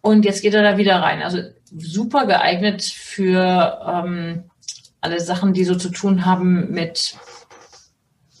Und 0.00 0.24
jetzt 0.24 0.40
geht 0.40 0.54
er 0.54 0.62
da 0.62 0.78
wieder 0.78 1.02
rein. 1.02 1.22
Also 1.22 1.38
super 1.76 2.26
geeignet 2.26 2.82
für 2.82 3.80
ähm, 3.86 4.44
alle 5.00 5.20
Sachen, 5.20 5.52
die 5.52 5.64
so 5.64 5.74
zu 5.74 5.90
tun 5.90 6.24
haben 6.24 6.70
mit 6.70 7.18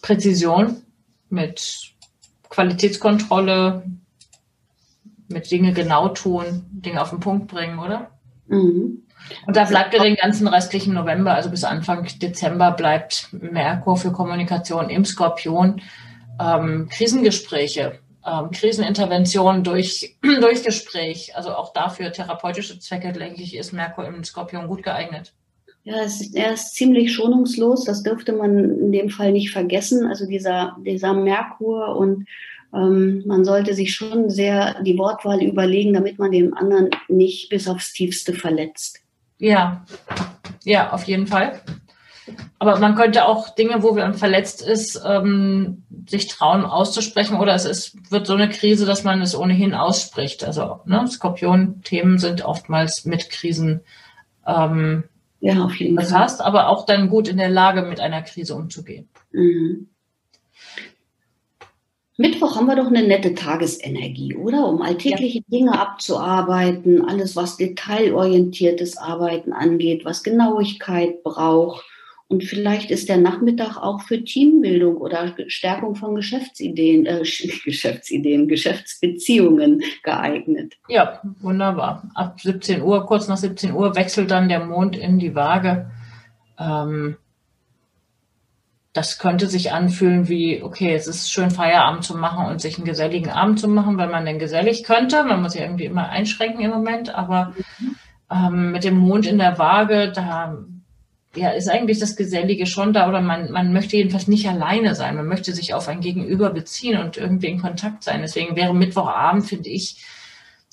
Präzision, 0.00 0.82
mit 1.28 1.92
Qualitätskontrolle, 2.48 3.84
mit 5.28 5.50
Dinge 5.50 5.72
genau 5.72 6.08
tun, 6.08 6.66
Dinge 6.70 7.02
auf 7.02 7.10
den 7.10 7.20
Punkt 7.20 7.48
bringen, 7.48 7.78
oder? 7.78 8.10
Mhm. 8.46 9.05
Und 9.46 9.56
da 9.56 9.64
bleibt 9.64 9.94
er 9.94 10.02
den 10.02 10.16
ganzen 10.16 10.46
restlichen 10.46 10.94
November, 10.94 11.34
also 11.34 11.50
bis 11.50 11.64
Anfang 11.64 12.06
Dezember 12.20 12.72
bleibt 12.72 13.28
Merkur 13.32 13.96
für 13.96 14.12
Kommunikation 14.12 14.88
im 14.88 15.04
Skorpion. 15.04 15.80
Ähm, 16.40 16.88
Krisengespräche, 16.90 17.98
ähm, 18.26 18.50
Krisenintervention 18.50 19.64
durch, 19.64 20.16
durch 20.40 20.62
Gespräch. 20.62 21.34
Also 21.34 21.50
auch 21.50 21.72
dafür 21.72 22.12
therapeutische 22.12 22.78
Zwecke, 22.78 23.12
denke 23.12 23.42
ich, 23.42 23.56
ist 23.56 23.72
Merkur 23.72 24.06
im 24.06 24.22
Skorpion 24.24 24.68
gut 24.68 24.82
geeignet. 24.82 25.32
Ja, 25.84 26.02
ist, 26.02 26.34
er 26.34 26.52
ist 26.52 26.74
ziemlich 26.74 27.14
schonungslos, 27.14 27.84
das 27.84 28.02
dürfte 28.02 28.32
man 28.32 28.80
in 28.80 28.90
dem 28.90 29.08
Fall 29.08 29.30
nicht 29.30 29.52
vergessen. 29.52 30.06
Also 30.06 30.26
dieser, 30.26 30.76
dieser 30.84 31.14
Merkur 31.14 31.96
und 31.96 32.26
ähm, 32.74 33.22
man 33.24 33.44
sollte 33.44 33.72
sich 33.74 33.94
schon 33.94 34.28
sehr 34.28 34.82
die 34.82 34.98
Wortwahl 34.98 35.42
überlegen, 35.42 35.94
damit 35.94 36.18
man 36.18 36.32
den 36.32 36.54
anderen 36.54 36.90
nicht 37.08 37.48
bis 37.48 37.68
aufs 37.68 37.92
Tiefste 37.92 38.34
verletzt. 38.34 39.05
Ja, 39.38 39.84
ja, 40.64 40.92
auf 40.92 41.04
jeden 41.04 41.26
Fall. 41.26 41.60
Aber 42.58 42.78
man 42.78 42.96
könnte 42.96 43.26
auch 43.26 43.54
Dinge, 43.54 43.82
wo 43.82 43.92
man 43.92 44.14
verletzt 44.14 44.62
ist, 44.62 45.00
ähm, 45.06 45.84
sich 46.08 46.26
trauen 46.26 46.64
auszusprechen 46.64 47.36
oder 47.36 47.54
es 47.54 47.64
ist, 47.64 48.10
wird 48.10 48.26
so 48.26 48.34
eine 48.34 48.48
Krise, 48.48 48.86
dass 48.86 49.04
man 49.04 49.20
es 49.20 49.36
ohnehin 49.36 49.74
ausspricht. 49.74 50.42
Also 50.42 50.80
ne, 50.86 51.06
Skorpion-Themen 51.06 52.18
sind 52.18 52.44
oftmals 52.44 53.04
mit 53.04 53.30
Krisen 53.30 53.82
ähm, 54.46 55.04
ja, 55.40 55.62
auf 55.62 55.76
jeden 55.76 56.00
Fall. 56.00 56.18
hast, 56.18 56.40
aber 56.40 56.68
auch 56.68 56.86
dann 56.86 57.08
gut 57.08 57.28
in 57.28 57.36
der 57.36 57.50
Lage, 57.50 57.82
mit 57.82 58.00
einer 58.00 58.22
Krise 58.22 58.54
umzugehen. 58.54 59.08
Mhm. 59.32 59.88
Mittwoch 62.18 62.56
haben 62.56 62.66
wir 62.66 62.76
doch 62.76 62.86
eine 62.86 63.06
nette 63.06 63.34
Tagesenergie, 63.34 64.34
oder? 64.36 64.66
Um 64.66 64.80
alltägliche 64.80 65.38
ja. 65.38 65.44
Dinge 65.48 65.78
abzuarbeiten, 65.78 67.04
alles, 67.04 67.36
was 67.36 67.58
detailorientiertes 67.58 68.96
Arbeiten 68.96 69.52
angeht, 69.52 70.04
was 70.04 70.22
Genauigkeit 70.22 71.22
braucht. 71.22 71.84
Und 72.28 72.42
vielleicht 72.42 72.90
ist 72.90 73.08
der 73.08 73.18
Nachmittag 73.18 73.76
auch 73.76 74.00
für 74.00 74.24
Teambildung 74.24 74.96
oder 74.96 75.32
Stärkung 75.46 75.94
von 75.94 76.16
Geschäftsideen, 76.16 77.06
äh, 77.06 77.22
Geschäftsideen, 77.64 78.48
Geschäftsbeziehungen 78.48 79.82
geeignet. 80.02 80.74
Ja, 80.88 81.20
wunderbar. 81.40 82.10
Ab 82.14 82.40
17 82.40 82.82
Uhr, 82.82 83.06
kurz 83.06 83.28
nach 83.28 83.36
17 83.36 83.72
Uhr 83.72 83.94
wechselt 83.94 84.30
dann 84.30 84.48
der 84.48 84.64
Mond 84.64 84.96
in 84.96 85.18
die 85.18 85.34
Waage. 85.34 85.90
Ähm, 86.58 87.16
das 88.96 89.18
könnte 89.18 89.46
sich 89.46 89.72
anfühlen 89.72 90.28
wie, 90.28 90.62
okay, 90.62 90.94
es 90.94 91.06
ist 91.06 91.30
schön 91.30 91.50
Feierabend 91.50 92.02
zu 92.04 92.16
machen 92.16 92.46
und 92.46 92.60
sich 92.60 92.76
einen 92.76 92.86
geselligen 92.86 93.30
Abend 93.30 93.60
zu 93.60 93.68
machen, 93.68 93.98
weil 93.98 94.08
man 94.08 94.24
denn 94.24 94.38
gesellig 94.38 94.84
könnte. 94.84 95.22
Man 95.24 95.42
muss 95.42 95.54
ja 95.54 95.62
irgendwie 95.62 95.84
immer 95.84 96.08
einschränken 96.08 96.60
im 96.62 96.70
Moment, 96.70 97.14
aber 97.14 97.52
mhm. 97.78 97.96
ähm, 98.30 98.72
mit 98.72 98.84
dem 98.84 98.96
Mond 98.96 99.26
in 99.26 99.38
der 99.38 99.58
Waage, 99.58 100.12
da 100.12 100.56
ja, 101.34 101.50
ist 101.50 101.68
eigentlich 101.68 101.98
das 101.98 102.16
Gesellige 102.16 102.64
schon 102.64 102.94
da 102.94 103.08
oder 103.08 103.20
man, 103.20 103.50
man 103.52 103.74
möchte 103.74 103.98
jedenfalls 103.98 104.28
nicht 104.28 104.48
alleine 104.48 104.94
sein. 104.94 105.16
Man 105.16 105.26
möchte 105.26 105.52
sich 105.52 105.74
auf 105.74 105.88
ein 105.88 106.00
Gegenüber 106.00 106.48
beziehen 106.48 106.98
und 106.98 107.18
irgendwie 107.18 107.48
in 107.48 107.60
Kontakt 107.60 108.02
sein. 108.02 108.22
Deswegen 108.22 108.56
wäre 108.56 108.74
Mittwochabend, 108.74 109.44
finde 109.44 109.68
ich, 109.68 110.02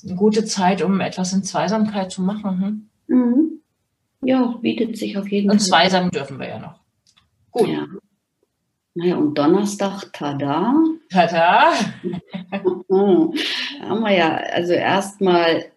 eine 0.02 0.14
gute 0.14 0.46
Zeit, 0.46 0.80
um 0.82 1.00
etwas 1.00 1.34
in 1.34 1.44
Zweisamkeit 1.44 2.10
zu 2.10 2.22
machen. 2.22 2.88
Hm? 3.06 3.16
Mhm. 3.18 3.60
Ja, 4.22 4.54
bietet 4.62 4.96
sich 4.96 5.18
auf 5.18 5.28
jeden 5.28 5.50
und 5.50 5.58
Fall. 5.58 5.64
Und 5.64 5.68
zweisam 5.68 6.10
dürfen 6.10 6.38
wir 6.38 6.48
ja 6.48 6.58
noch. 6.58 6.80
Gut. 7.50 7.68
Ja. 7.68 7.86
Naja, 8.94 9.16
und 9.16 9.34
Donnerstag, 9.36 10.12
tada. 10.12 10.74
Tada. 11.10 11.72
haben 12.90 14.00
wir 14.00 14.12
ja, 14.12 14.36
also 14.36 14.72
erstmal, 14.72 15.72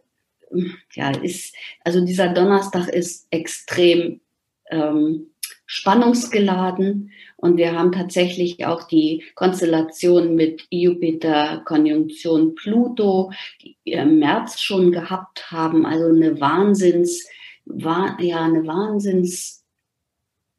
ja, 0.93 1.09
ist, 1.09 1.55
also 1.83 2.05
dieser 2.05 2.29
Donnerstag 2.29 2.88
ist 2.89 3.27
extrem 3.31 4.21
ähm, 4.69 5.31
spannungsgeladen. 5.65 7.12
Und 7.38 7.57
wir 7.57 7.77
haben 7.77 7.91
tatsächlich 7.91 8.65
auch 8.65 8.83
die 8.83 9.24
Konstellation 9.36 10.36
mit 10.36 10.67
Jupiter, 10.69 11.62
Konjunktion 11.65 12.53
Pluto, 12.53 13.31
die 13.62 13.77
wir 13.83 14.03
im 14.03 14.19
März 14.19 14.59
schon 14.59 14.91
gehabt 14.91 15.51
haben. 15.51 15.86
Also 15.86 16.05
eine 16.05 16.39
Wahnsinns, 16.39 17.27
war, 17.65 18.19
ja, 18.21 18.43
eine 18.45 18.65
Wahnsinns 18.65 19.65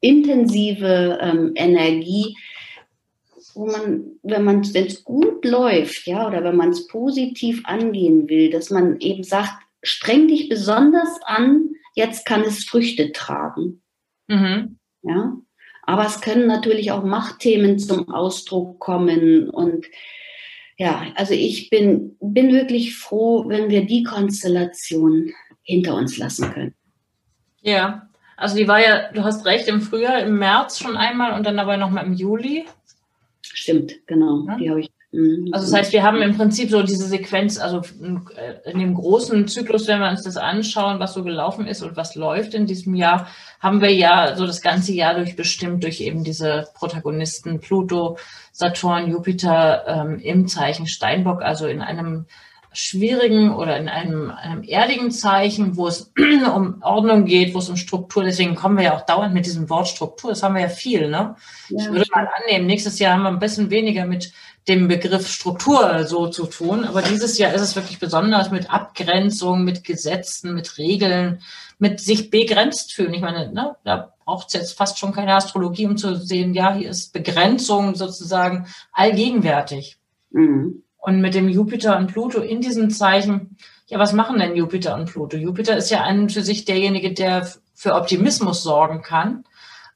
intensive 0.01 1.19
ähm, 1.21 1.51
Energie, 1.55 2.35
wo 3.53 3.65
man, 3.65 4.03
wenn 4.23 4.43
man, 4.43 4.73
wenn 4.73 4.85
es 4.85 5.03
gut 5.03 5.43
läuft, 5.43 6.07
ja, 6.07 6.27
oder 6.27 6.43
wenn 6.43 6.55
man 6.55 6.69
es 6.69 6.87
positiv 6.87 7.61
angehen 7.65 8.29
will, 8.29 8.49
dass 8.49 8.69
man 8.69 8.99
eben 8.99 9.23
sagt, 9.23 9.53
streng 9.81 10.27
dich 10.27 10.49
besonders 10.49 11.19
an, 11.23 11.69
jetzt 11.95 12.25
kann 12.25 12.41
es 12.41 12.63
Früchte 12.63 13.11
tragen. 13.11 13.81
Mhm. 14.27 14.77
Ja, 15.01 15.37
aber 15.83 16.05
es 16.05 16.21
können 16.21 16.47
natürlich 16.47 16.91
auch 16.91 17.03
Machtthemen 17.03 17.79
zum 17.79 18.09
Ausdruck 18.09 18.79
kommen 18.79 19.49
und 19.49 19.85
ja, 20.77 21.07
also 21.15 21.33
ich 21.33 21.69
bin, 21.69 22.15
bin 22.21 22.53
wirklich 22.53 22.95
froh, 22.95 23.49
wenn 23.49 23.69
wir 23.69 23.85
die 23.85 24.03
Konstellation 24.03 25.33
hinter 25.61 25.95
uns 25.95 26.17
lassen 26.17 26.51
können. 26.53 26.75
Ja, 27.61 28.08
also 28.39 28.55
die 28.55 28.67
war 28.67 28.79
ja, 28.79 29.11
du 29.11 29.23
hast 29.23 29.45
recht, 29.45 29.67
im 29.67 29.81
Frühjahr, 29.81 30.21
im 30.21 30.39
März 30.39 30.79
schon 30.79 30.97
einmal 30.97 31.33
und 31.33 31.45
dann 31.45 31.59
aber 31.59 31.77
nochmal 31.77 32.05
im 32.05 32.13
Juli. 32.13 32.65
Stimmt, 33.41 34.05
genau. 34.07 34.45
Ja? 34.47 34.57
Die 34.57 34.69
habe 34.69 34.79
ich 34.81 34.91
Mhm. 35.11 35.49
Also 35.51 35.65
das 35.65 35.73
heißt, 35.73 35.93
wir 35.93 36.03
haben 36.03 36.21
im 36.21 36.37
Prinzip 36.37 36.69
so 36.69 36.83
diese 36.83 37.07
Sequenz, 37.07 37.59
also 37.59 37.81
äh, 38.37 38.69
in 38.71 38.79
dem 38.79 38.93
großen 38.93 39.47
Zyklus, 39.47 39.87
wenn 39.87 39.99
wir 39.99 40.09
uns 40.09 40.23
das 40.23 40.37
anschauen, 40.37 40.99
was 40.99 41.13
so 41.13 41.23
gelaufen 41.23 41.65
ist 41.65 41.81
und 41.81 41.97
was 41.97 42.15
läuft 42.15 42.53
in 42.53 42.67
diesem 42.67 42.93
Jahr, 42.93 43.27
haben 43.59 43.81
wir 43.81 43.93
ja 43.93 44.35
so 44.35 44.45
das 44.45 44.61
ganze 44.61 44.93
Jahr 44.93 45.15
durch 45.15 45.35
bestimmt 45.35 45.83
durch 45.83 46.01
eben 46.01 46.23
diese 46.23 46.67
Protagonisten 46.75 47.59
Pluto, 47.59 48.17
Saturn, 48.51 49.09
Jupiter 49.09 49.83
ähm, 49.87 50.19
im 50.19 50.47
Zeichen 50.47 50.85
Steinbock, 50.85 51.41
also 51.41 51.65
in 51.65 51.81
einem 51.81 52.25
schwierigen 52.71 53.53
oder 53.53 53.77
in 53.77 53.89
einem, 53.89 54.31
einem 54.31 54.63
erdigen 54.63 55.11
Zeichen, 55.11 55.75
wo 55.75 55.87
es 55.87 56.11
um 56.55 56.81
Ordnung 56.81 57.25
geht, 57.25 57.53
wo 57.53 57.59
es 57.59 57.69
um 57.69 57.77
Struktur, 57.77 58.23
deswegen 58.23 58.55
kommen 58.55 58.77
wir 58.77 58.85
ja 58.85 58.95
auch 58.95 59.05
dauernd 59.05 59.33
mit 59.33 59.45
diesem 59.45 59.69
Wort 59.69 59.87
Struktur, 59.87 60.29
das 60.29 60.43
haben 60.43 60.55
wir 60.55 60.61
ja 60.61 60.69
viel, 60.69 61.09
ne? 61.09 61.35
Ja, 61.69 61.79
ich 61.79 61.91
würde 61.91 62.05
mal 62.13 62.29
annehmen, 62.41 62.67
nächstes 62.67 62.99
Jahr 62.99 63.13
haben 63.13 63.23
wir 63.23 63.29
ein 63.29 63.39
bisschen 63.39 63.69
weniger 63.69 64.05
mit 64.05 64.31
dem 64.67 64.87
Begriff 64.87 65.27
Struktur 65.27 66.05
so 66.05 66.27
zu 66.27 66.45
tun. 66.45 66.85
Aber 66.85 67.01
dieses 67.01 67.37
Jahr 67.37 67.53
ist 67.53 67.61
es 67.61 67.75
wirklich 67.75 67.99
besonders 67.99 68.51
mit 68.51 68.71
Abgrenzung, 68.71 69.63
mit 69.63 69.83
Gesetzen, 69.83 70.53
mit 70.53 70.77
Regeln, 70.77 71.41
mit 71.79 71.99
sich 71.99 72.29
begrenzt 72.29 72.93
fühlen. 72.93 73.13
Ich 73.13 73.21
meine, 73.21 73.51
ne, 73.51 73.75
da 73.83 74.13
braucht 74.23 74.47
es 74.47 74.53
jetzt 74.53 74.77
fast 74.77 74.99
schon 74.99 75.11
keine 75.11 75.33
Astrologie, 75.33 75.87
um 75.87 75.97
zu 75.97 76.15
sehen, 76.15 76.53
ja, 76.53 76.73
hier 76.73 76.89
ist 76.89 77.13
Begrenzung 77.13 77.95
sozusagen 77.95 78.67
allgegenwärtig. 78.91 79.97
Mhm. 80.29 80.83
Und 80.99 81.21
mit 81.21 81.33
dem 81.33 81.47
Jupiter 81.47 81.97
und 81.97 82.07
Pluto 82.07 82.41
in 82.41 82.61
diesem 82.61 82.89
Zeichen, 82.89 83.57
ja, 83.87 83.97
was 83.99 84.13
machen 84.13 84.39
denn 84.39 84.55
Jupiter 84.55 84.95
und 84.95 85.09
Pluto? 85.09 85.37
Jupiter 85.37 85.77
ist 85.77 85.89
ja 85.89 86.01
an 86.01 86.29
für 86.29 86.43
sich 86.43 86.65
derjenige, 86.65 87.13
der 87.13 87.47
für 87.73 87.95
Optimismus 87.95 88.63
sorgen 88.63 89.01
kann. 89.01 89.45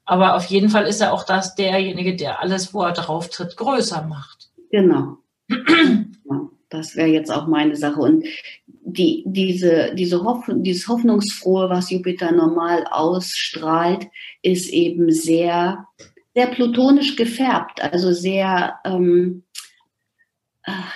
Aber 0.06 0.36
auf 0.36 0.46
jeden 0.46 0.70
Fall 0.70 0.86
ist 0.86 1.02
er 1.02 1.14
auch 1.14 1.24
das 1.24 1.56
derjenige, 1.56 2.16
der 2.16 2.42
alles, 2.42 2.74
wo 2.74 2.82
er 2.82 2.94
drauf 2.94 3.30
tritt, 3.30 3.56
größer 3.56 4.04
macht. 4.04 4.50
Genau. 4.72 5.18
das 6.74 6.96
wäre 6.96 7.08
jetzt 7.08 7.32
auch 7.32 7.48
meine 7.48 7.76
Sache. 7.76 8.00
Und 8.00 8.26
die, 8.68 9.24
diese, 9.26 9.94
diese 9.96 10.24
Hoff, 10.24 10.46
dieses 10.50 10.88
Hoffnungsfrohe, 10.88 11.70
was 11.70 11.92
Jupiter 11.92 12.32
normal 12.32 12.86
ausstrahlt, 12.90 14.08
ist 14.42 14.70
eben 14.70 15.12
sehr, 15.12 15.88
sehr 16.34 16.48
plutonisch 16.48 17.16
gefärbt, 17.16 17.82
also 17.82 18.12
sehr, 18.12 18.80
ähm, 18.84 19.44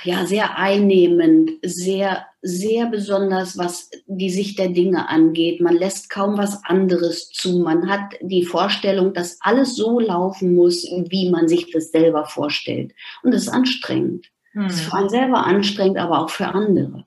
ja, 0.03 0.25
sehr 0.25 0.57
einnehmend, 0.57 1.51
sehr, 1.62 2.25
sehr 2.41 2.86
besonders, 2.86 3.57
was 3.57 3.89
die 4.05 4.29
Sicht 4.29 4.59
der 4.59 4.69
Dinge 4.69 5.09
angeht. 5.09 5.59
Man 5.59 5.75
lässt 5.75 6.09
kaum 6.09 6.38
was 6.38 6.63
anderes 6.63 7.29
zu. 7.31 7.59
Man 7.59 7.89
hat 7.89 8.13
die 8.21 8.45
Vorstellung, 8.45 9.13
dass 9.13 9.39
alles 9.41 9.75
so 9.75 10.00
laufen 10.00 10.55
muss, 10.55 10.83
wie 11.09 11.29
man 11.29 11.50
sich 11.50 11.71
das 11.71 11.91
selber 11.91 12.25
vorstellt. 12.25 12.93
Und 13.24 13.33
das 13.33 13.43
ist 13.43 13.50
anstrengend. 13.50 14.27
Hm. 14.53 14.63
Das 14.63 14.75
ist 14.75 14.81
für 14.83 14.95
einen 14.95 15.09
selber 15.09 15.45
anstrengend, 15.45 15.97
aber 15.97 16.21
auch 16.21 16.29
für 16.29 16.47
andere. 16.47 17.05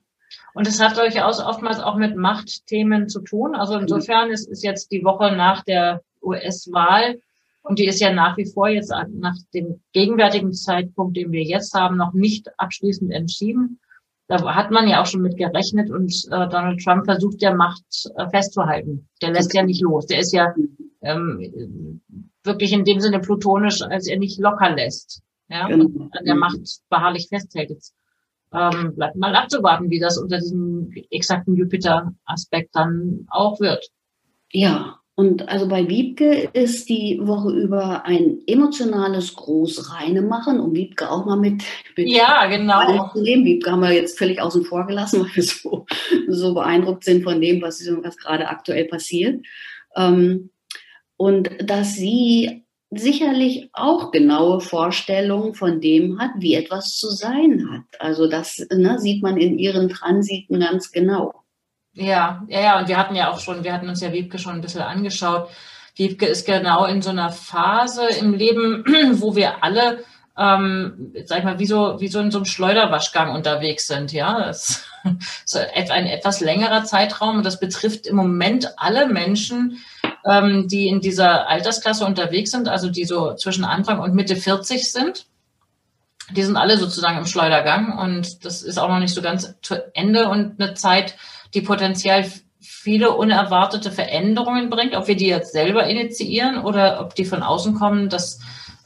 Und 0.53 0.67
es 0.67 0.79
hat 0.81 0.97
durchaus 0.97 1.39
oftmals 1.39 1.79
auch 1.79 1.95
mit 1.95 2.15
Machtthemen 2.15 3.09
zu 3.09 3.21
tun. 3.21 3.55
Also 3.55 3.77
insofern 3.77 4.29
ist, 4.29 4.47
ist 4.47 4.63
jetzt 4.63 4.91
die 4.91 5.03
Woche 5.03 5.35
nach 5.35 5.63
der 5.63 6.03
US-Wahl 6.21 7.19
und 7.63 7.79
die 7.79 7.85
ist 7.85 8.01
ja 8.01 8.11
nach 8.11 8.37
wie 8.37 8.45
vor 8.45 8.69
jetzt 8.69 8.91
nach 9.13 9.35
dem 9.53 9.81
gegenwärtigen 9.93 10.53
Zeitpunkt, 10.53 11.15
den 11.15 11.31
wir 11.31 11.43
jetzt 11.43 11.73
haben, 11.73 11.97
noch 11.97 12.13
nicht 12.13 12.49
abschließend 12.57 13.11
entschieden. 13.11 13.79
Da 14.27 14.55
hat 14.55 14.71
man 14.71 14.87
ja 14.87 15.01
auch 15.01 15.05
schon 15.05 15.21
mit 15.21 15.37
gerechnet 15.37 15.89
und 15.91 16.11
äh, 16.31 16.47
Donald 16.47 16.81
Trump 16.81 17.05
versucht 17.05 17.41
ja 17.41 17.53
Macht 17.53 17.83
äh, 18.15 18.29
festzuhalten. 18.29 19.09
Der 19.21 19.31
lässt 19.31 19.53
ja 19.53 19.61
nicht 19.61 19.81
los. 19.81 20.05
Der 20.05 20.19
ist 20.19 20.31
ja 20.31 20.55
ähm, 21.01 22.01
wirklich 22.43 22.71
in 22.71 22.85
dem 22.85 22.99
Sinne 22.99 23.19
plutonisch, 23.19 23.81
als 23.81 24.07
er 24.07 24.17
nicht 24.17 24.39
locker 24.39 24.73
lässt. 24.73 25.21
Ja, 25.49 25.67
genau. 25.67 26.09
an 26.11 26.25
der 26.25 26.35
Macht 26.35 26.61
beharrlich 26.89 27.27
festhält. 27.27 27.71
Jetzt 27.71 27.93
ähm, 28.53 28.95
bleibt 28.95 29.17
mal 29.17 29.35
abzuwarten, 29.35 29.89
wie 29.89 29.99
das 29.99 30.17
unter 30.17 30.37
diesem 30.39 30.89
exakten 31.09 31.55
Jupiter-Aspekt 31.55 32.73
dann 32.73 33.27
auch 33.29 33.59
wird. 33.59 33.85
Ja, 34.49 35.00
Und 35.15 35.49
also 35.49 35.67
bei 35.67 35.87
Wiebke 35.87 36.49
ist 36.53 36.87
die 36.87 37.19
Woche 37.21 37.51
über 37.51 38.05
ein 38.05 38.39
emotionales 38.47 39.35
Großreine-Machen, 39.35 40.59
um 40.59 40.73
Wiebke 40.73 41.11
auch 41.11 41.25
mal 41.25 41.35
mit, 41.35 41.63
mit 41.97 42.07
ja, 42.07 42.45
genau. 42.47 43.11
nehmen. 43.15 43.45
Wiebke 43.45 43.71
haben 43.71 43.81
wir 43.81 43.91
jetzt 43.91 44.17
völlig 44.17 44.41
außen 44.41 44.63
vor 44.63 44.87
gelassen, 44.87 45.21
weil 45.23 45.35
wir 45.35 45.43
so, 45.43 45.85
so 46.27 46.53
beeindruckt 46.53 47.03
sind 47.03 47.23
von 47.23 47.41
dem, 47.41 47.61
was, 47.61 47.85
was 48.01 48.17
gerade 48.17 48.47
aktuell 48.47 48.85
passiert. 48.85 49.45
Ähm, 49.95 50.49
und 51.17 51.49
dass 51.59 51.95
sie 51.95 52.63
sicherlich 52.89 53.69
auch 53.73 54.11
genaue 54.11 54.59
Vorstellungen 54.59 55.53
von 55.53 55.79
dem 55.79 56.19
hat, 56.19 56.31
wie 56.37 56.55
etwas 56.55 56.97
zu 56.97 57.09
sein 57.09 57.69
hat. 57.71 57.83
Also 57.99 58.27
das 58.27 58.65
ne, 58.73 58.99
sieht 58.99 59.23
man 59.23 59.37
in 59.37 59.57
ihren 59.57 59.89
Transiten 59.89 60.59
ganz 60.59 60.91
genau. 60.91 61.40
Ja, 61.93 62.43
ja, 62.47 62.61
ja, 62.61 62.79
und 62.79 62.87
wir 62.87 62.97
hatten 62.97 63.15
ja 63.15 63.29
auch 63.29 63.39
schon, 63.39 63.63
wir 63.63 63.73
hatten 63.73 63.89
uns 63.89 64.01
ja 64.01 64.13
Wiebke 64.13 64.39
schon 64.39 64.55
ein 64.55 64.61
bisschen 64.61 64.81
angeschaut. 64.81 65.49
Wiebke 65.95 66.25
ist 66.25 66.45
genau 66.45 66.85
in 66.85 67.01
so 67.01 67.09
einer 67.09 67.31
Phase 67.31 68.07
im 68.19 68.33
Leben, 68.33 68.85
wo 69.21 69.35
wir 69.35 69.63
alle, 69.63 70.03
ähm, 70.37 71.13
sag 71.25 71.39
ich 71.39 71.43
mal, 71.43 71.59
wie 71.59 71.65
so, 71.65 71.99
wie 71.99 72.07
so 72.07 72.19
in 72.19 72.31
so 72.31 72.39
einem 72.39 72.45
Schleuderwaschgang 72.45 73.35
unterwegs 73.35 73.87
sind, 73.87 74.13
ja. 74.13 74.39
Das 74.39 74.85
ist 75.43 75.91
ein 75.91 76.07
etwas 76.07 76.39
längerer 76.39 76.85
Zeitraum 76.85 77.37
und 77.37 77.45
das 77.45 77.59
betrifft 77.59 78.07
im 78.07 78.15
Moment 78.15 78.69
alle 78.77 79.07
Menschen, 79.07 79.79
ähm, 80.25 80.69
die 80.69 80.87
in 80.87 81.01
dieser 81.01 81.49
Altersklasse 81.49 82.05
unterwegs 82.05 82.51
sind, 82.51 82.69
also 82.69 82.89
die 82.89 83.05
so 83.05 83.35
zwischen 83.35 83.65
Anfang 83.65 83.99
und 83.99 84.15
Mitte 84.15 84.37
40 84.37 84.91
sind. 84.91 85.25
Die 86.33 86.43
sind 86.43 86.55
alle 86.55 86.77
sozusagen 86.77 87.17
im 87.17 87.25
Schleudergang 87.25 87.97
und 87.97 88.45
das 88.45 88.61
ist 88.61 88.77
auch 88.77 88.87
noch 88.87 88.99
nicht 88.99 89.13
so 89.13 89.21
ganz 89.21 89.55
zu 89.61 89.93
Ende 89.93 90.29
und 90.29 90.61
eine 90.61 90.75
Zeit, 90.75 91.15
die 91.53 91.61
potenziell 91.61 92.25
viele 92.59 93.11
unerwartete 93.11 93.91
Veränderungen 93.91 94.69
bringt, 94.69 94.95
ob 94.95 95.07
wir 95.07 95.15
die 95.15 95.27
jetzt 95.27 95.51
selber 95.51 95.87
initiieren 95.87 96.59
oder 96.59 97.01
ob 97.01 97.15
die 97.15 97.25
von 97.25 97.41
außen 97.41 97.75
kommen, 97.75 98.09
das 98.09 98.39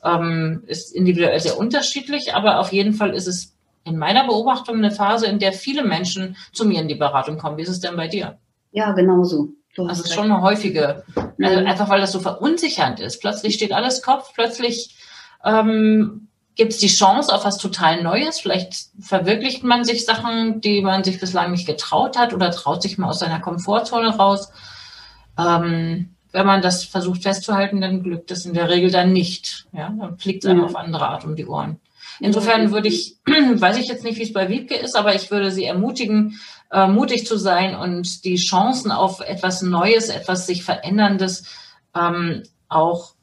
ähm, 0.04 0.64
ist 0.68 0.96
individuell 0.96 1.40
sehr 1.40 1.58
unterschiedlich, 1.58 2.34
aber 2.34 2.60
auf 2.60 2.72
jeden 2.72 2.94
Fall 2.94 3.14
ist 3.14 3.28
es 3.28 3.54
in 3.84 3.98
meiner 3.98 4.26
Beobachtung 4.26 4.78
eine 4.78 4.92
Phase, 4.92 5.28
in 5.28 5.40
der 5.40 5.54
viele 5.54 5.84
Menschen 5.84 6.38
zu 6.54 6.66
mir 6.66 6.82
in 6.82 6.88
die 6.88 6.96
Beratung 6.96 7.38
kommen. 7.38 7.58
Wie 7.58 7.62
ist 7.64 7.70
es 7.70 7.82
denn 7.82 7.96
bei 7.96 8.08
dir? 8.08 8.38
Ja, 8.72 8.94
genauso. 8.94 9.50
Du 9.76 9.84
also 9.84 10.02
es 10.02 10.08
ist 10.08 10.14
schon 10.14 10.32
eine 10.32 10.42
häufige, 10.42 11.04
also 11.16 11.60
einfach 11.60 11.90
weil 11.90 12.00
das 12.00 12.14
so 12.14 12.20
verunsichernd 12.20 13.00
ist. 13.00 13.20
Plötzlich 13.20 13.56
steht 13.56 13.74
alles 13.74 14.02
Kopf, 14.02 14.32
plötzlich 14.34 14.96
ähm, 15.44 16.30
gibt 16.56 16.74
es 16.74 16.80
die 16.80 16.88
Chance 16.88 17.34
auf 17.34 17.46
was 17.46 17.58
total 17.58 18.02
Neues. 18.02 18.40
Vielleicht 18.40 18.90
verwirklicht 19.00 19.64
man 19.64 19.84
sich 19.84 20.06
Sachen, 20.06 20.62
die 20.62 20.82
man 20.82 21.04
sich 21.04 21.20
bislang 21.20 21.52
nicht 21.52 21.68
getraut 21.68 22.18
hat 22.18 22.34
oder 22.34 22.52
traut 22.52 22.82
sich 22.82 22.98
mal 22.98 23.10
aus 23.10 23.20
seiner 23.20 23.40
Komfortzone 23.40 24.16
raus. 24.16 24.50
Ähm, 25.38 26.16
wenn 26.32 26.46
man 26.46 26.62
das 26.62 26.84
versucht 26.84 27.24
festzuhalten, 27.24 27.82
dann 27.82 28.04
glückt 28.04 28.32
es 28.32 28.46
in 28.46 28.54
der 28.54 28.70
Regel 28.70 28.92
dann 28.92 29.14
nicht. 29.14 29.68
Ja, 29.74 29.94
dann 29.98 30.18
fliegt 30.18 30.44
es 30.44 30.50
einem 30.50 30.62
ja. 30.62 30.66
auf 30.66 30.76
andere 30.76 31.08
Art 31.08 31.26
um 31.26 31.36
die 31.36 31.46
Ohren. 31.46 31.80
Insofern 32.20 32.72
würde 32.72 32.88
ich, 32.88 33.18
weiß 33.26 33.78
ich 33.78 33.88
jetzt 33.88 34.04
nicht, 34.04 34.18
wie 34.18 34.24
es 34.24 34.34
bei 34.34 34.48
Wiebke 34.48 34.76
ist, 34.76 34.96
aber 34.96 35.16
ich 35.16 35.32
würde 35.32 35.52
sie 35.52 35.66
ermutigen, 35.66 36.40
äh, 36.72 36.88
mutig 36.88 37.26
zu 37.26 37.38
sein 37.38 37.76
und 37.76 38.24
die 38.24 38.38
Chancen 38.38 38.92
auf 38.92 39.20
etwas 39.20 39.62
Neues, 39.62 40.08
etwas 40.08 40.48
sich 40.48 40.64
Veränderndes 40.64 41.46
ähm, 41.94 42.44
auch 42.70 43.14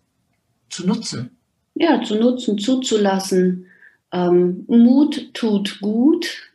zu 0.68 0.86
nutzen 0.86 1.38
ja, 1.75 2.02
zu 2.02 2.17
nutzen, 2.17 2.59
zuzulassen. 2.59 3.67
Ähm, 4.12 4.64
Mut 4.69 5.35
tut 5.35 5.81
gut. 5.81 6.52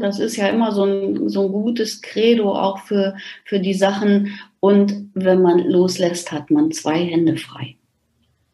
Das 0.00 0.20
ist 0.20 0.36
ja 0.36 0.48
immer 0.48 0.70
so 0.70 0.84
ein, 0.84 1.28
so 1.28 1.46
ein 1.46 1.52
gutes 1.52 2.00
Credo 2.00 2.54
auch 2.56 2.78
für, 2.78 3.16
für 3.44 3.58
die 3.58 3.74
Sachen. 3.74 4.38
Und 4.60 5.10
wenn 5.14 5.42
man 5.42 5.58
loslässt, 5.58 6.30
hat 6.30 6.50
man 6.50 6.70
zwei 6.70 7.04
Hände 7.04 7.36
frei. 7.36 7.76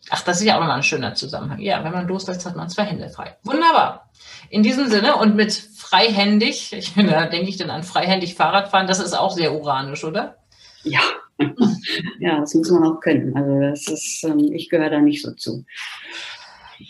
Ach, 0.09 0.23
das 0.23 0.41
ist 0.41 0.47
ja 0.47 0.57
auch 0.57 0.61
mal 0.61 0.75
ein 0.75 0.83
schöner 0.83 1.15
Zusammenhang. 1.15 1.61
Ja, 1.61 1.85
wenn 1.85 1.93
man 1.93 2.09
loslässt, 2.09 2.47
hat 2.47 2.57
man 2.57 2.71
zwei 2.71 2.85
Hände 2.85 3.11
frei. 3.11 3.37
Wunderbar. 3.45 4.11
In 4.49 4.63
diesem 4.63 4.89
Sinne 4.89 5.17
und 5.17 5.37
mit 5.37 5.53
freihändig, 5.53 6.73
ich, 6.73 6.95
da 6.97 7.27
denke 7.27 7.51
ich 7.51 7.59
dann 7.59 7.71
an 7.71 7.83
freihändig 7.83 8.35
Fahrradfahren, 8.35 8.87
das 8.87 8.99
ist 8.99 9.13
auch 9.13 9.31
sehr 9.31 9.55
uranisch, 9.55 10.05
oder? 10.05 10.39
Ja, 10.83 11.01
ja, 12.19 12.41
das 12.41 12.55
muss 12.55 12.71
man 12.71 12.85
auch 12.85 13.01
können. 13.01 13.35
Also 13.37 13.61
das 13.61 13.89
ist, 13.89 14.25
ähm, 14.25 14.53
ich 14.53 14.69
gehöre 14.69 14.91
da 14.91 15.01
nicht 15.01 15.23
so 15.23 15.33
zu. 15.33 15.65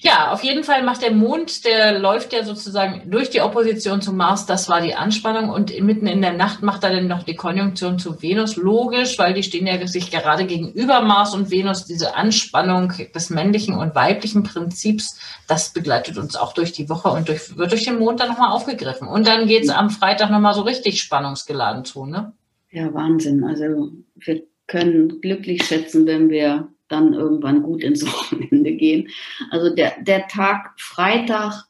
Ja, 0.03 0.31
auf 0.31 0.45
jeden 0.45 0.63
Fall 0.63 0.85
macht 0.85 1.03
der 1.03 1.11
Mond, 1.11 1.65
der 1.65 1.99
läuft 1.99 2.33
ja 2.33 2.45
sozusagen 2.45 3.11
durch 3.11 3.29
die 3.29 3.41
Opposition 3.41 4.01
zum 4.01 4.17
Mars, 4.17 4.47
das 4.47 4.69
war 4.69 4.81
die 4.81 4.95
Anspannung 4.95 5.51
und 5.51 5.79
mitten 5.81 6.07
in 6.07 6.23
der 6.23 6.33
Nacht 6.33 6.63
macht 6.63 6.85
er 6.85 6.91
dann 6.91 7.09
noch 7.09 7.25
die 7.25 7.35
Konjunktion 7.35 7.99
zu 7.99 8.23
Venus, 8.23 8.57
logisch, 8.57 9.19
weil 9.19 9.35
die 9.35 9.43
stehen 9.43 9.67
ja 9.67 9.85
sich 9.89 10.13
gerade 10.13 10.47
gegenüber 10.47 11.01
Mars 11.03 11.35
und 11.35 11.51
Venus, 11.51 11.87
diese 11.87 12.15
Anspannung 12.15 12.93
des 13.15 13.31
männlichen 13.31 13.75
und 13.75 13.97
weiblichen 13.97 14.45
Prinzips, 14.45 15.19
das 15.49 15.73
begleitet 15.73 16.19
uns 16.19 16.37
auch 16.37 16.53
durch 16.53 16.73
die 16.73 16.89
Woche 16.89 17.11
und 17.11 17.29
durch, 17.29 17.57
wird 17.57 17.73
durch 17.73 17.85
den 17.85 17.99
Mond 17.99 18.21
dann 18.21 18.29
nochmal 18.29 18.53
aufgegriffen. 18.53 19.09
Und 19.09 19.27
dann 19.27 19.49
geht's 19.49 19.71
am 19.71 19.91
Freitag 19.91 20.31
nochmal 20.31 20.55
so 20.55 20.63
richtig 20.63 21.03
spannungsgeladen 21.03 21.85
zu, 21.85 22.07
ne? 22.07 22.33
Ja, 22.71 22.95
Wahnsinn. 22.95 23.43
Also 23.43 23.91
wir 24.15 24.43
können 24.71 25.21
glücklich 25.21 25.65
schätzen, 25.65 26.07
wenn 26.07 26.31
wir 26.31 26.73
dann 26.89 27.13
irgendwann 27.13 27.63
gut 27.63 27.83
ins 27.83 28.07
Wochenende 28.07 28.73
gehen. 28.73 29.09
Also 29.51 29.75
der, 29.75 30.03
der 30.03 30.29
Tag 30.29 30.81
Freitag, 30.81 31.65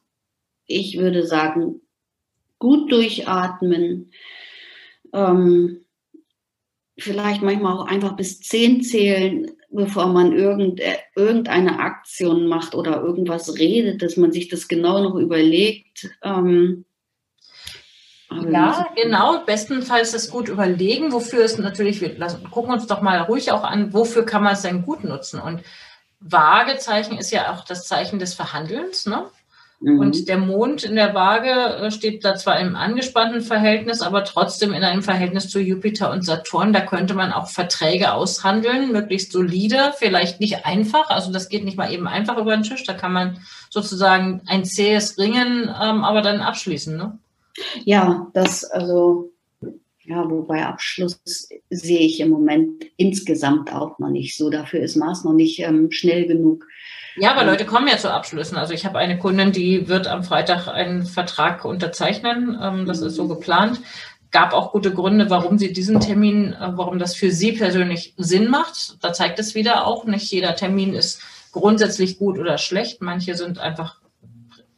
ich 0.67 0.99
würde 0.99 1.27
sagen, 1.27 1.81
gut 2.59 2.93
durchatmen, 2.93 4.13
ähm, 5.13 5.81
vielleicht 6.99 7.43
manchmal 7.43 7.73
auch 7.73 7.87
einfach 7.87 8.17
bis 8.17 8.41
zehn 8.41 8.83
zählen, 8.83 9.51
bevor 9.71 10.07
man 10.07 10.33
äh, 10.33 10.99
irgendeine 11.17 11.79
Aktion 11.79 12.47
macht 12.47 12.75
oder 12.75 13.01
irgendwas 13.01 13.59
redet, 13.59 14.03
dass 14.03 14.19
man 14.19 14.31
sich 14.31 14.49
das 14.49 14.69
genau 14.69 15.03
noch 15.03 15.15
überlegt. 15.17 16.11
Ähm, 16.23 16.85
ja, 18.31 18.87
genau. 18.95 19.41
Bestenfalls 19.45 20.13
das 20.13 20.31
gut 20.31 20.49
überlegen, 20.49 21.13
wofür 21.13 21.45
es 21.45 21.59
natürlich, 21.59 22.01
wir 22.01 22.17
lassen, 22.17 22.51
gucken 22.51 22.73
uns 22.73 22.87
doch 22.87 23.01
mal 23.01 23.23
ruhig 23.23 23.53
auch 23.53 23.65
an, 23.65 23.93
wofür 23.93 24.25
kann 24.25 24.43
man 24.43 24.55
es 24.55 24.63
denn 24.63 24.83
gut 24.83 25.05
nutzen? 25.05 25.41
Und 25.41 25.63
Waagezeichen 26.21 27.17
ist 27.19 27.31
ja 27.31 27.53
auch 27.53 27.65
das 27.65 27.87
Zeichen 27.87 28.19
des 28.19 28.35
Verhandelns, 28.35 29.07
ne? 29.07 29.25
Mhm. 29.81 29.99
Und 29.99 30.29
der 30.29 30.37
Mond 30.37 30.85
in 30.85 30.95
der 30.95 31.15
Waage 31.15 31.51
äh, 31.51 31.91
steht 31.91 32.23
da 32.23 32.37
zwar 32.37 32.61
im 32.61 32.77
angespannten 32.77 33.41
Verhältnis, 33.41 34.03
aber 34.03 34.25
trotzdem 34.25 34.75
in 34.75 34.85
einem 34.85 35.03
Verhältnis 35.03 35.49
zu 35.49 35.59
Jupiter 35.59 36.11
und 36.11 36.23
Saturn. 36.23 36.75
Da 36.75 36.81
könnte 36.81 37.15
man 37.15 37.33
auch 37.33 37.49
Verträge 37.49 38.13
aushandeln, 38.13 38.93
möglichst 38.93 39.33
solide, 39.33 39.95
vielleicht 39.97 40.39
nicht 40.39 40.67
einfach. 40.67 41.09
Also 41.09 41.33
das 41.33 41.49
geht 41.49 41.65
nicht 41.65 41.79
mal 41.79 41.91
eben 41.91 42.07
einfach 42.07 42.37
über 42.37 42.55
den 42.55 42.63
Tisch. 42.63 42.85
Da 42.85 42.93
kann 42.93 43.13
man 43.13 43.41
sozusagen 43.71 44.43
ein 44.47 44.67
zähes 44.67 45.17
Ringen, 45.17 45.75
ähm, 45.83 46.05
aber 46.05 46.21
dann 46.21 46.43
abschließen. 46.43 46.95
Ne? 46.95 47.19
Ja, 47.85 48.29
das, 48.35 48.65
also, 48.65 49.33
ja, 50.03 50.29
wobei 50.29 50.67
Abschluss 50.67 51.21
sehe 51.71 52.01
ich 52.01 52.21
im 52.21 52.31
Moment 52.31 52.85
insgesamt 52.97 53.73
auch 53.73 53.99
noch 53.99 54.11
nicht 54.11 54.37
so. 54.37 54.51
Dafür 54.51 54.81
ist 54.81 54.97
Mars 54.97 55.25
noch 55.25 55.35
nicht 55.35 55.61
ähm, 55.61 55.91
schnell 55.91 56.27
genug. 56.27 56.67
Ja, 57.17 57.33
aber 57.33 57.45
Leute 57.45 57.67
kommen 57.67 57.89
ja 57.89 57.99
zu 57.99 58.13
Abschlüssen. 58.13 58.57
Also 58.57 58.73
ich 58.73 58.85
habe 58.87 58.99
eine 58.99 59.19
Kundin, 59.19 59.53
die 59.53 59.89
wird 59.89 60.07
am 60.07 60.25
Freitag 60.25 60.69
einen 60.69 61.05
Vertrag 61.05 61.65
unterzeichnen. 61.65 62.59
Ähm, 62.61 62.87
das 62.87 63.01
ist 63.01 63.15
so 63.15 63.29
geplant. 63.29 63.81
Gab 64.31 64.53
auch 64.53 64.73
gute 64.73 64.93
Gründe, 64.93 65.29
warum 65.29 65.59
sie 65.59 65.73
diesen 65.73 66.01
Termin, 66.01 66.53
äh, 66.53 66.73
warum 66.77 66.99
das 66.99 67.15
für 67.15 67.31
sie 67.31 67.53
persönlich 67.53 68.15
Sinn 68.17 68.49
macht. 68.49 68.97
Da 69.03 69.13
zeigt 69.13 69.39
es 69.39 69.55
wieder 69.55 69.87
auch, 69.87 70.05
nicht 70.05 70.31
jeder 70.31 70.55
Termin 70.57 70.95
ist 70.95 71.21
grundsätzlich 71.53 72.19
gut 72.19 72.39
oder 72.39 72.59
schlecht. 72.59 73.03
Manche 73.03 73.35
sind 73.35 73.59
einfach 73.59 74.00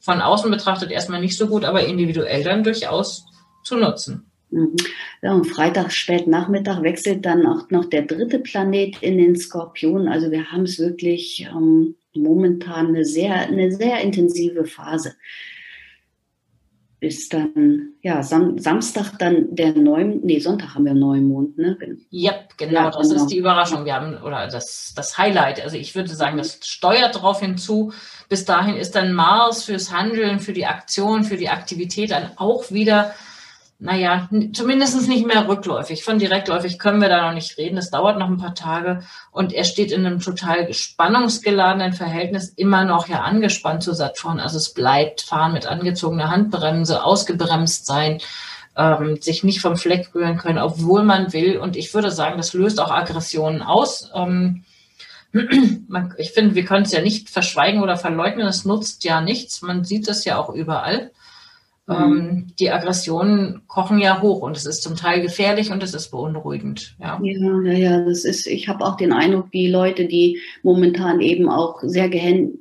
von 0.02 0.20
außen 0.20 0.50
betrachtet 0.50 0.90
erstmal 0.90 1.20
nicht 1.20 1.38
so 1.38 1.46
gut, 1.46 1.64
aber 1.64 1.86
individuell 1.86 2.42
dann 2.42 2.64
durchaus 2.64 3.24
zu 3.62 3.76
nutzen. 3.76 4.26
Mhm. 4.50 4.76
Ja, 5.22 5.32
und 5.32 5.46
Freitag 5.46 5.92
spät 5.92 6.26
Nachmittag 6.26 6.82
wechselt 6.82 7.24
dann 7.24 7.46
auch 7.46 7.70
noch 7.70 7.86
der 7.86 8.02
dritte 8.02 8.40
Planet 8.40 9.00
in 9.00 9.16
den 9.16 9.36
Skorpion. 9.36 10.08
Also 10.08 10.30
wir 10.30 10.52
haben 10.52 10.64
es 10.64 10.78
wirklich 10.78 11.48
ähm, 11.50 11.94
momentan 12.14 12.88
eine 12.88 13.04
sehr, 13.04 13.34
eine 13.34 13.72
sehr 13.72 14.00
intensive 14.00 14.66
Phase 14.66 15.14
ist 17.02 17.34
dann, 17.34 17.94
ja, 18.00 18.22
Sam 18.22 18.58
Samstag 18.58 19.18
dann 19.18 19.52
der 19.56 19.72
Neumond, 19.72 20.24
nee, 20.24 20.38
Sonntag 20.38 20.76
haben 20.76 20.84
wir 20.84 20.94
Neumond, 20.94 21.58
ne? 21.58 21.76
Yep, 22.12 22.56
genau, 22.56 22.74
ja, 22.74 22.90
das 22.90 23.08
genau. 23.08 23.20
ist 23.20 23.26
die 23.26 23.38
Überraschung. 23.38 23.84
Wir 23.84 23.94
haben, 23.94 24.16
oder 24.22 24.46
das, 24.46 24.92
das 24.94 25.18
Highlight. 25.18 25.60
Also 25.64 25.76
ich 25.76 25.96
würde 25.96 26.14
sagen, 26.14 26.38
das 26.38 26.60
steuert 26.62 27.16
darauf 27.16 27.40
hinzu. 27.40 27.92
Bis 28.28 28.44
dahin 28.44 28.76
ist 28.76 28.94
dann 28.94 29.14
Mars 29.14 29.64
fürs 29.64 29.92
Handeln, 29.92 30.38
für 30.38 30.52
die 30.52 30.66
Aktion, 30.66 31.24
für 31.24 31.36
die 31.36 31.48
Aktivität 31.48 32.12
dann 32.12 32.30
auch 32.36 32.70
wieder 32.70 33.12
naja, 33.82 34.28
zumindest 34.52 35.08
nicht 35.08 35.26
mehr 35.26 35.48
rückläufig. 35.48 36.04
Von 36.04 36.20
direktläufig 36.20 36.78
können 36.78 37.02
wir 37.02 37.08
da 37.08 37.26
noch 37.26 37.34
nicht 37.34 37.58
reden. 37.58 37.76
Es 37.76 37.90
dauert 37.90 38.16
noch 38.16 38.28
ein 38.28 38.36
paar 38.36 38.54
Tage. 38.54 39.02
Und 39.32 39.52
er 39.52 39.64
steht 39.64 39.90
in 39.90 40.06
einem 40.06 40.20
total 40.20 40.72
spannungsgeladenen 40.72 41.92
Verhältnis 41.92 42.50
immer 42.50 42.84
noch 42.84 43.08
ja 43.08 43.22
angespannt 43.22 43.82
zu 43.82 43.92
Saturn. 43.92 44.38
Also 44.38 44.58
es 44.58 44.72
bleibt 44.72 45.22
fahren 45.22 45.52
mit 45.52 45.66
angezogener 45.66 46.30
Handbremse, 46.30 47.02
ausgebremst 47.02 47.84
sein, 47.84 48.20
ähm, 48.76 49.20
sich 49.20 49.42
nicht 49.42 49.60
vom 49.60 49.76
Fleck 49.76 50.14
rühren 50.14 50.38
können, 50.38 50.58
obwohl 50.58 51.02
man 51.02 51.32
will. 51.32 51.58
Und 51.58 51.74
ich 51.74 51.92
würde 51.92 52.12
sagen, 52.12 52.36
das 52.36 52.52
löst 52.52 52.80
auch 52.80 52.92
Aggressionen 52.92 53.62
aus. 53.62 54.12
Ähm, 54.14 54.62
ich 56.18 56.30
finde, 56.30 56.54
wir 56.54 56.64
können 56.64 56.84
es 56.84 56.92
ja 56.92 57.02
nicht 57.02 57.30
verschweigen 57.30 57.82
oder 57.82 57.96
verleugnen. 57.96 58.46
Es 58.46 58.64
nutzt 58.64 59.02
ja 59.02 59.20
nichts. 59.20 59.60
Man 59.60 59.82
sieht 59.82 60.06
es 60.06 60.24
ja 60.24 60.38
auch 60.38 60.50
überall. 60.50 61.10
Mhm. 61.86 61.94
Ähm, 61.94 62.46
die 62.60 62.70
Aggressionen 62.70 63.62
kochen 63.66 63.98
ja 63.98 64.22
hoch 64.22 64.42
und 64.42 64.56
es 64.56 64.66
ist 64.66 64.82
zum 64.82 64.94
Teil 64.94 65.20
gefährlich 65.20 65.72
und 65.72 65.82
es 65.82 65.94
ist 65.94 66.10
beunruhigend. 66.10 66.94
Ja, 67.00 67.18
ja, 67.22 67.60
ja, 67.64 67.72
ja 67.72 68.04
das 68.04 68.24
ist, 68.24 68.46
ich 68.46 68.68
habe 68.68 68.84
auch 68.84 68.96
den 68.96 69.12
Eindruck, 69.12 69.50
die 69.50 69.68
Leute, 69.68 70.06
die 70.06 70.40
momentan 70.62 71.20
eben 71.20 71.48
auch 71.48 71.80
sehr 71.82 72.08
gehend, 72.08 72.58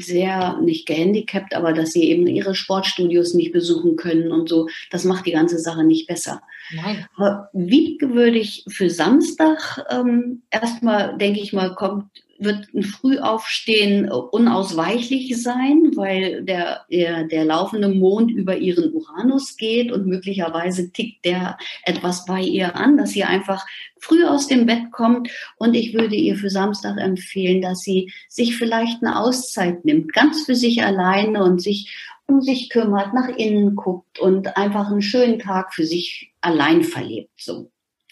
sehr 0.00 0.58
nicht 0.60 0.86
gehandicapt, 0.86 1.56
aber 1.56 1.72
dass 1.72 1.90
sie 1.90 2.04
eben 2.04 2.28
ihre 2.28 2.54
Sportstudios 2.54 3.34
nicht 3.34 3.52
besuchen 3.52 3.96
können 3.96 4.30
und 4.30 4.48
so, 4.48 4.68
das 4.90 5.04
macht 5.04 5.26
die 5.26 5.32
ganze 5.32 5.58
Sache 5.58 5.82
nicht 5.82 6.06
besser. 6.06 6.40
Nein. 6.74 7.06
Aber 7.16 7.48
wie 7.52 7.98
würde 8.00 8.38
ich 8.38 8.64
für 8.68 8.88
Samstag 8.88 9.84
ähm, 9.90 10.42
erstmal, 10.50 11.18
denke 11.18 11.40
ich 11.40 11.52
mal, 11.52 11.74
kommt 11.74 12.06
wird 12.38 12.72
ein 12.72 12.82
Frühaufstehen 12.82 14.10
unausweichlich 14.10 15.42
sein, 15.42 15.92
weil 15.96 16.44
der, 16.44 16.84
der, 16.90 17.24
der 17.24 17.44
laufende 17.44 17.88
Mond 17.88 18.30
über 18.30 18.56
ihren 18.56 18.92
Uranus 18.92 19.56
geht 19.56 19.90
und 19.90 20.06
möglicherweise 20.06 20.92
tickt 20.92 21.24
der 21.24 21.58
etwas 21.84 22.24
bei 22.24 22.40
ihr 22.40 22.76
an, 22.76 22.96
dass 22.96 23.10
sie 23.10 23.24
einfach 23.24 23.66
früh 23.98 24.24
aus 24.24 24.46
dem 24.46 24.66
Bett 24.66 24.92
kommt. 24.92 25.30
Und 25.56 25.74
ich 25.74 25.94
würde 25.94 26.14
ihr 26.14 26.36
für 26.36 26.50
Samstag 26.50 26.98
empfehlen, 26.98 27.60
dass 27.60 27.80
sie 27.80 28.12
sich 28.28 28.56
vielleicht 28.56 29.02
eine 29.02 29.18
Auszeit 29.18 29.84
nimmt, 29.84 30.12
ganz 30.12 30.44
für 30.44 30.54
sich 30.54 30.82
alleine 30.82 31.42
und 31.42 31.60
sich 31.60 31.92
um 32.26 32.42
sich 32.42 32.68
kümmert, 32.68 33.14
nach 33.14 33.28
innen 33.28 33.74
guckt 33.74 34.18
und 34.18 34.56
einfach 34.56 34.90
einen 34.90 35.02
schönen 35.02 35.38
Tag 35.38 35.74
für 35.74 35.84
sich 35.84 36.32
allein 36.40 36.84
verlebt, 36.84 37.32
so 37.36 37.70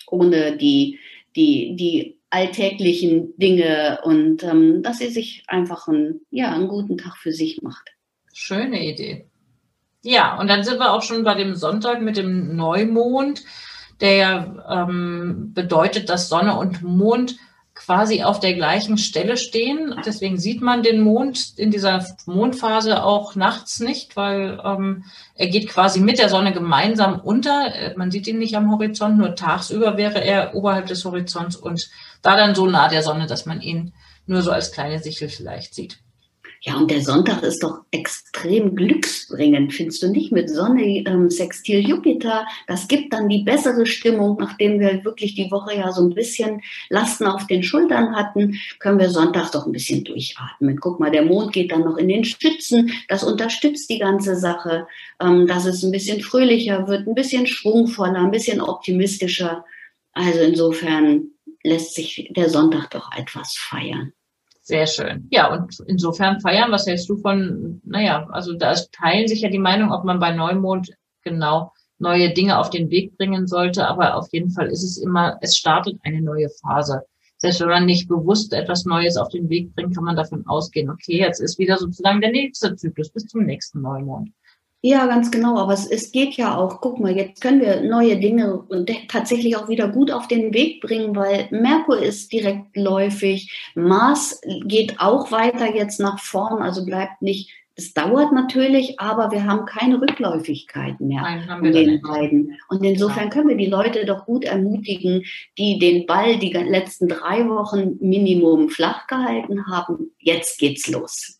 ohne 0.08 0.56
die 0.56 0.98
die 1.36 1.76
die 1.76 2.15
alltäglichen 2.30 3.36
Dinge 3.38 4.00
und 4.04 4.42
ähm, 4.42 4.82
dass 4.82 4.98
sie 4.98 5.08
sich 5.08 5.44
einfach 5.46 5.88
einen, 5.88 6.20
ja, 6.30 6.52
einen 6.52 6.68
guten 6.68 6.98
Tag 6.98 7.16
für 7.16 7.32
sich 7.32 7.62
macht. 7.62 7.90
Schöne 8.32 8.84
Idee. 8.84 9.26
Ja, 10.02 10.38
und 10.38 10.48
dann 10.48 10.62
sind 10.62 10.78
wir 10.78 10.92
auch 10.92 11.02
schon 11.02 11.24
bei 11.24 11.34
dem 11.34 11.54
Sonntag 11.54 12.00
mit 12.00 12.16
dem 12.16 12.54
Neumond, 12.56 13.44
der 14.00 14.16
ja 14.16 14.84
ähm, 14.84 15.52
bedeutet, 15.54 16.08
dass 16.08 16.28
Sonne 16.28 16.58
und 16.58 16.82
Mond 16.82 17.36
quasi 17.86 18.24
auf 18.24 18.40
der 18.40 18.54
gleichen 18.54 18.98
Stelle 18.98 19.36
stehen. 19.36 19.94
Deswegen 20.04 20.38
sieht 20.38 20.60
man 20.60 20.82
den 20.82 21.00
Mond 21.00 21.56
in 21.56 21.70
dieser 21.70 22.04
Mondphase 22.26 23.04
auch 23.04 23.36
nachts 23.36 23.78
nicht, 23.78 24.16
weil 24.16 24.60
ähm, 24.64 25.04
er 25.36 25.46
geht 25.46 25.68
quasi 25.68 26.00
mit 26.00 26.18
der 26.18 26.28
Sonne 26.28 26.52
gemeinsam 26.52 27.20
unter. 27.20 27.72
Äh, 27.72 27.94
man 27.96 28.10
sieht 28.10 28.26
ihn 28.26 28.38
nicht 28.38 28.56
am 28.56 28.72
Horizont, 28.72 29.16
nur 29.16 29.36
tagsüber 29.36 29.96
wäre 29.96 30.22
er 30.22 30.56
oberhalb 30.56 30.86
des 30.86 31.04
Horizonts 31.04 31.54
und 31.54 31.88
da 32.22 32.36
dann 32.36 32.56
so 32.56 32.66
nah 32.66 32.88
der 32.88 33.04
Sonne, 33.04 33.28
dass 33.28 33.46
man 33.46 33.60
ihn 33.60 33.92
nur 34.26 34.42
so 34.42 34.50
als 34.50 34.72
kleine 34.72 34.98
Sichel 34.98 35.28
vielleicht 35.28 35.72
sieht. 35.74 35.98
Ja, 36.62 36.76
und 36.76 36.90
der 36.90 37.02
Sonntag 37.02 37.42
ist 37.42 37.62
doch 37.62 37.82
extrem 37.90 38.74
glücksbringend, 38.74 39.72
findest 39.72 40.02
du 40.02 40.08
nicht? 40.08 40.32
Mit 40.32 40.50
Sonne, 40.50 41.04
ähm, 41.06 41.30
Sextil 41.30 41.86
Jupiter, 41.86 42.46
das 42.66 42.88
gibt 42.88 43.12
dann 43.12 43.28
die 43.28 43.42
bessere 43.42 43.86
Stimmung, 43.86 44.36
nachdem 44.40 44.80
wir 44.80 45.04
wirklich 45.04 45.34
die 45.34 45.50
Woche 45.50 45.76
ja 45.76 45.92
so 45.92 46.02
ein 46.02 46.14
bisschen 46.14 46.62
Lasten 46.88 47.26
auf 47.26 47.46
den 47.46 47.62
Schultern 47.62 48.16
hatten, 48.16 48.58
können 48.78 48.98
wir 48.98 49.10
Sonntag 49.10 49.52
doch 49.52 49.66
ein 49.66 49.72
bisschen 49.72 50.04
durchatmen. 50.04 50.78
Guck 50.80 50.98
mal, 50.98 51.10
der 51.10 51.24
Mond 51.24 51.52
geht 51.52 51.72
dann 51.72 51.84
noch 51.84 51.98
in 51.98 52.08
den 52.08 52.24
Stützen, 52.24 52.92
das 53.08 53.22
unterstützt 53.22 53.90
die 53.90 53.98
ganze 53.98 54.36
Sache, 54.36 54.86
ähm, 55.20 55.46
dass 55.46 55.66
es 55.66 55.82
ein 55.82 55.92
bisschen 55.92 56.20
fröhlicher 56.20 56.88
wird, 56.88 57.06
ein 57.06 57.14
bisschen 57.14 57.46
schwungvoller, 57.46 58.20
ein 58.20 58.30
bisschen 58.30 58.60
optimistischer. 58.60 59.64
Also 60.12 60.40
insofern 60.40 61.28
lässt 61.62 61.94
sich 61.94 62.30
der 62.34 62.48
Sonntag 62.48 62.90
doch 62.90 63.10
etwas 63.16 63.54
feiern. 63.56 64.12
Sehr 64.66 64.88
schön. 64.88 65.28
Ja, 65.30 65.52
und 65.52 65.78
insofern 65.86 66.40
feiern, 66.40 66.72
was 66.72 66.88
hältst 66.88 67.08
du 67.08 67.16
von, 67.18 67.80
naja, 67.84 68.26
also 68.32 68.52
da 68.52 68.74
teilen 68.90 69.28
sich 69.28 69.42
ja 69.42 69.48
die 69.48 69.60
Meinung, 69.60 69.92
ob 69.92 70.02
man 70.02 70.18
bei 70.18 70.32
Neumond 70.32 70.90
genau 71.22 71.72
neue 71.98 72.34
Dinge 72.34 72.58
auf 72.58 72.68
den 72.68 72.90
Weg 72.90 73.16
bringen 73.16 73.46
sollte, 73.46 73.86
aber 73.86 74.16
auf 74.16 74.26
jeden 74.32 74.50
Fall 74.50 74.66
ist 74.66 74.82
es 74.82 74.98
immer, 74.98 75.38
es 75.40 75.56
startet 75.56 76.00
eine 76.02 76.20
neue 76.20 76.48
Phase. 76.48 77.02
Selbst 77.36 77.60
wenn 77.60 77.68
man 77.68 77.86
nicht 77.86 78.08
bewusst 78.08 78.52
etwas 78.52 78.84
Neues 78.86 79.16
auf 79.16 79.28
den 79.28 79.48
Weg 79.48 79.72
bringt, 79.76 79.94
kann 79.94 80.02
man 80.02 80.16
davon 80.16 80.44
ausgehen, 80.48 80.90
okay, 80.90 81.16
jetzt 81.16 81.40
ist 81.40 81.60
wieder 81.60 81.76
sozusagen 81.76 82.20
der 82.20 82.32
nächste 82.32 82.74
Zyklus 82.74 83.12
bis 83.12 83.26
zum 83.26 83.44
nächsten 83.44 83.82
Neumond. 83.82 84.30
Ja, 84.82 85.06
ganz 85.06 85.30
genau. 85.30 85.58
Aber 85.58 85.72
es, 85.72 85.86
es 85.86 86.12
geht 86.12 86.34
ja 86.34 86.56
auch, 86.56 86.80
guck 86.80 87.00
mal, 87.00 87.16
jetzt 87.16 87.40
können 87.40 87.60
wir 87.60 87.80
neue 87.80 88.18
Dinge 88.18 88.56
und 88.56 88.90
tatsächlich 89.08 89.56
auch 89.56 89.68
wieder 89.68 89.88
gut 89.88 90.10
auf 90.10 90.28
den 90.28 90.54
Weg 90.54 90.80
bringen, 90.80 91.16
weil 91.16 91.48
Merkur 91.50 92.00
ist 92.00 92.32
direkt 92.32 92.76
läufig, 92.76 93.72
Mars 93.74 94.40
geht 94.64 95.00
auch 95.00 95.32
weiter 95.32 95.74
jetzt 95.74 95.98
nach 95.98 96.20
vorn, 96.20 96.62
also 96.62 96.84
bleibt 96.84 97.22
nicht 97.22 97.50
es 97.78 97.92
dauert 97.92 98.32
natürlich, 98.32 98.98
aber 98.98 99.30
wir 99.30 99.44
haben 99.44 99.66
keine 99.66 100.00
Rückläufigkeit 100.00 100.98
mehr 100.98 101.20
Nein, 101.20 101.62
wir 101.62 101.72
den 101.72 102.00
beiden. 102.00 102.58
Und 102.70 102.82
insofern 102.82 103.28
können 103.28 103.50
wir 103.50 103.56
die 103.56 103.66
Leute 103.66 104.06
doch 104.06 104.24
gut 104.24 104.44
ermutigen, 104.44 105.24
die 105.58 105.78
den 105.78 106.06
Ball 106.06 106.38
die 106.38 106.52
letzten 106.52 107.06
drei 107.06 107.46
Wochen 107.46 107.98
Minimum 108.00 108.70
flach 108.70 109.06
gehalten 109.06 109.66
haben. 109.66 110.10
Jetzt 110.18 110.58
geht's 110.58 110.88
los. 110.88 111.38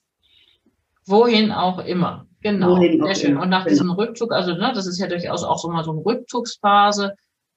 Wohin 1.06 1.52
auch 1.52 1.78
immer. 1.78 2.26
Genau, 2.46 2.76
sehr 2.78 3.14
schön. 3.16 3.36
Und 3.36 3.48
nach 3.48 3.64
genau. 3.64 3.70
diesem 3.70 3.90
Rückzug, 3.90 4.30
also 4.30 4.52
ne, 4.52 4.70
das 4.72 4.86
ist 4.86 5.00
ja 5.00 5.08
durchaus 5.08 5.42
auch 5.42 5.58
so 5.58 5.68
mal 5.68 5.82
so 5.82 5.90
eine 5.90 6.04
Rückzugsphase 6.04 7.16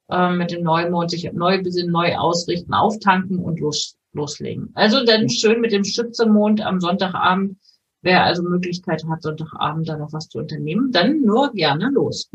äh, 0.10 0.32
mit 0.32 0.49
dem 0.49 0.63
Neumond, 0.63 1.12
sich 1.12 1.32
neu 1.32 1.62
besinnen, 1.62 1.91
neu 1.91 2.15
ausrichten, 2.15 2.73
auftanken 2.73 3.38
und 3.38 3.60
los, 3.60 3.97
loslegen. 4.13 4.71
Also 4.73 5.06
dann 5.06 5.30
schön 5.30 5.62
mit 5.62 5.71
dem 5.71 5.84
Schützemond 5.84 6.62
am 6.62 6.80
Sonntagabend. 6.80 7.58
Wer 8.02 8.23
also 8.23 8.41
Möglichkeit 8.41 9.04
hat, 9.08 9.21
Sonntagabend 9.21 9.88
da 9.88 9.95
noch 9.95 10.12
was 10.12 10.28
zu 10.28 10.39
unternehmen, 10.39 10.91
dann 10.91 11.21
nur 11.21 11.52
gerne 11.54 11.91
los. 11.93 12.32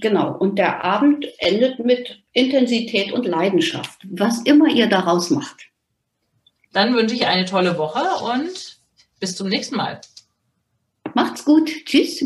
Genau. 0.00 0.36
Und 0.36 0.58
der 0.58 0.82
Abend 0.82 1.26
endet 1.38 1.78
mit 1.78 2.24
Intensität 2.32 3.12
und 3.12 3.24
Leidenschaft. 3.24 4.04
Was 4.10 4.42
immer 4.42 4.66
ihr 4.68 4.88
daraus 4.88 5.30
macht. 5.30 5.68
Dann 6.72 6.96
wünsche 6.96 7.14
ich 7.14 7.26
eine 7.26 7.44
tolle 7.44 7.78
Woche 7.78 8.02
und 8.24 8.80
bis 9.20 9.36
zum 9.36 9.48
nächsten 9.48 9.76
Mal. 9.76 10.00
Macht's 11.14 11.44
gut. 11.44 11.70
Tschüss. 11.84 12.24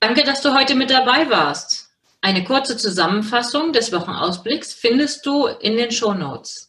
Danke, 0.00 0.24
dass 0.24 0.40
du 0.40 0.54
heute 0.54 0.74
mit 0.74 0.90
dabei 0.90 1.28
warst. 1.28 1.90
Eine 2.22 2.44
kurze 2.44 2.76
Zusammenfassung 2.76 3.72
des 3.72 3.92
Wochenausblicks 3.92 4.72
findest 4.72 5.26
du 5.26 5.46
in 5.46 5.76
den 5.76 5.90
Show 5.90 6.14
Notes. 6.14 6.66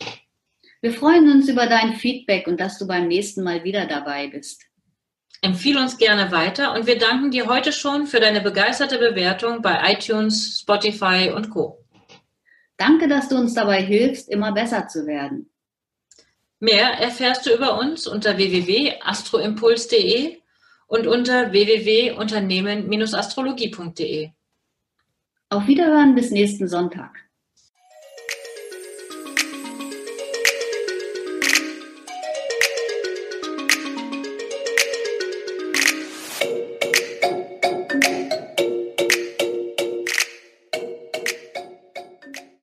Wir 0.82 0.94
freuen 0.94 1.32
uns 1.32 1.48
über 1.48 1.68
dein 1.68 1.94
Feedback 1.94 2.48
und 2.48 2.60
dass 2.60 2.78
du 2.78 2.86
beim 2.86 3.08
nächsten 3.08 3.44
Mal 3.44 3.64
wieder 3.64 3.86
dabei 3.86 4.28
bist. 4.28 4.64
Empfehle 5.42 5.80
uns 5.80 5.98
gerne 5.98 6.32
weiter 6.32 6.74
und 6.74 6.86
wir 6.86 6.98
danken 6.98 7.32
dir 7.32 7.48
heute 7.48 7.72
schon 7.72 8.08
für 8.08 8.20
deine 8.20 8.42
begeisterte 8.42 8.98
Bewertung 8.98 9.62
bei 9.62 9.94
iTunes, 9.94 10.60
Spotify 10.62 11.32
und 11.34 11.50
Co. 11.50 11.79
Danke, 12.80 13.08
dass 13.10 13.28
du 13.28 13.36
uns 13.36 13.54
dabei 13.54 13.84
hilfst, 13.84 14.30
immer 14.30 14.54
besser 14.54 14.88
zu 14.88 15.06
werden. 15.06 15.52
Mehr 16.60 16.94
erfährst 16.94 17.46
du 17.46 17.54
über 17.54 17.78
uns 17.78 18.08
unter 18.08 18.38
www.astroimpuls.de 18.38 20.38
und 20.88 21.06
unter 21.06 21.52
www.unternehmen-astrologie.de. 21.52 24.30
Auf 25.50 25.68
Wiederhören 25.68 26.15
bis 26.15 26.32
nächsten 26.32 26.70
Sonntag. 26.70 27.29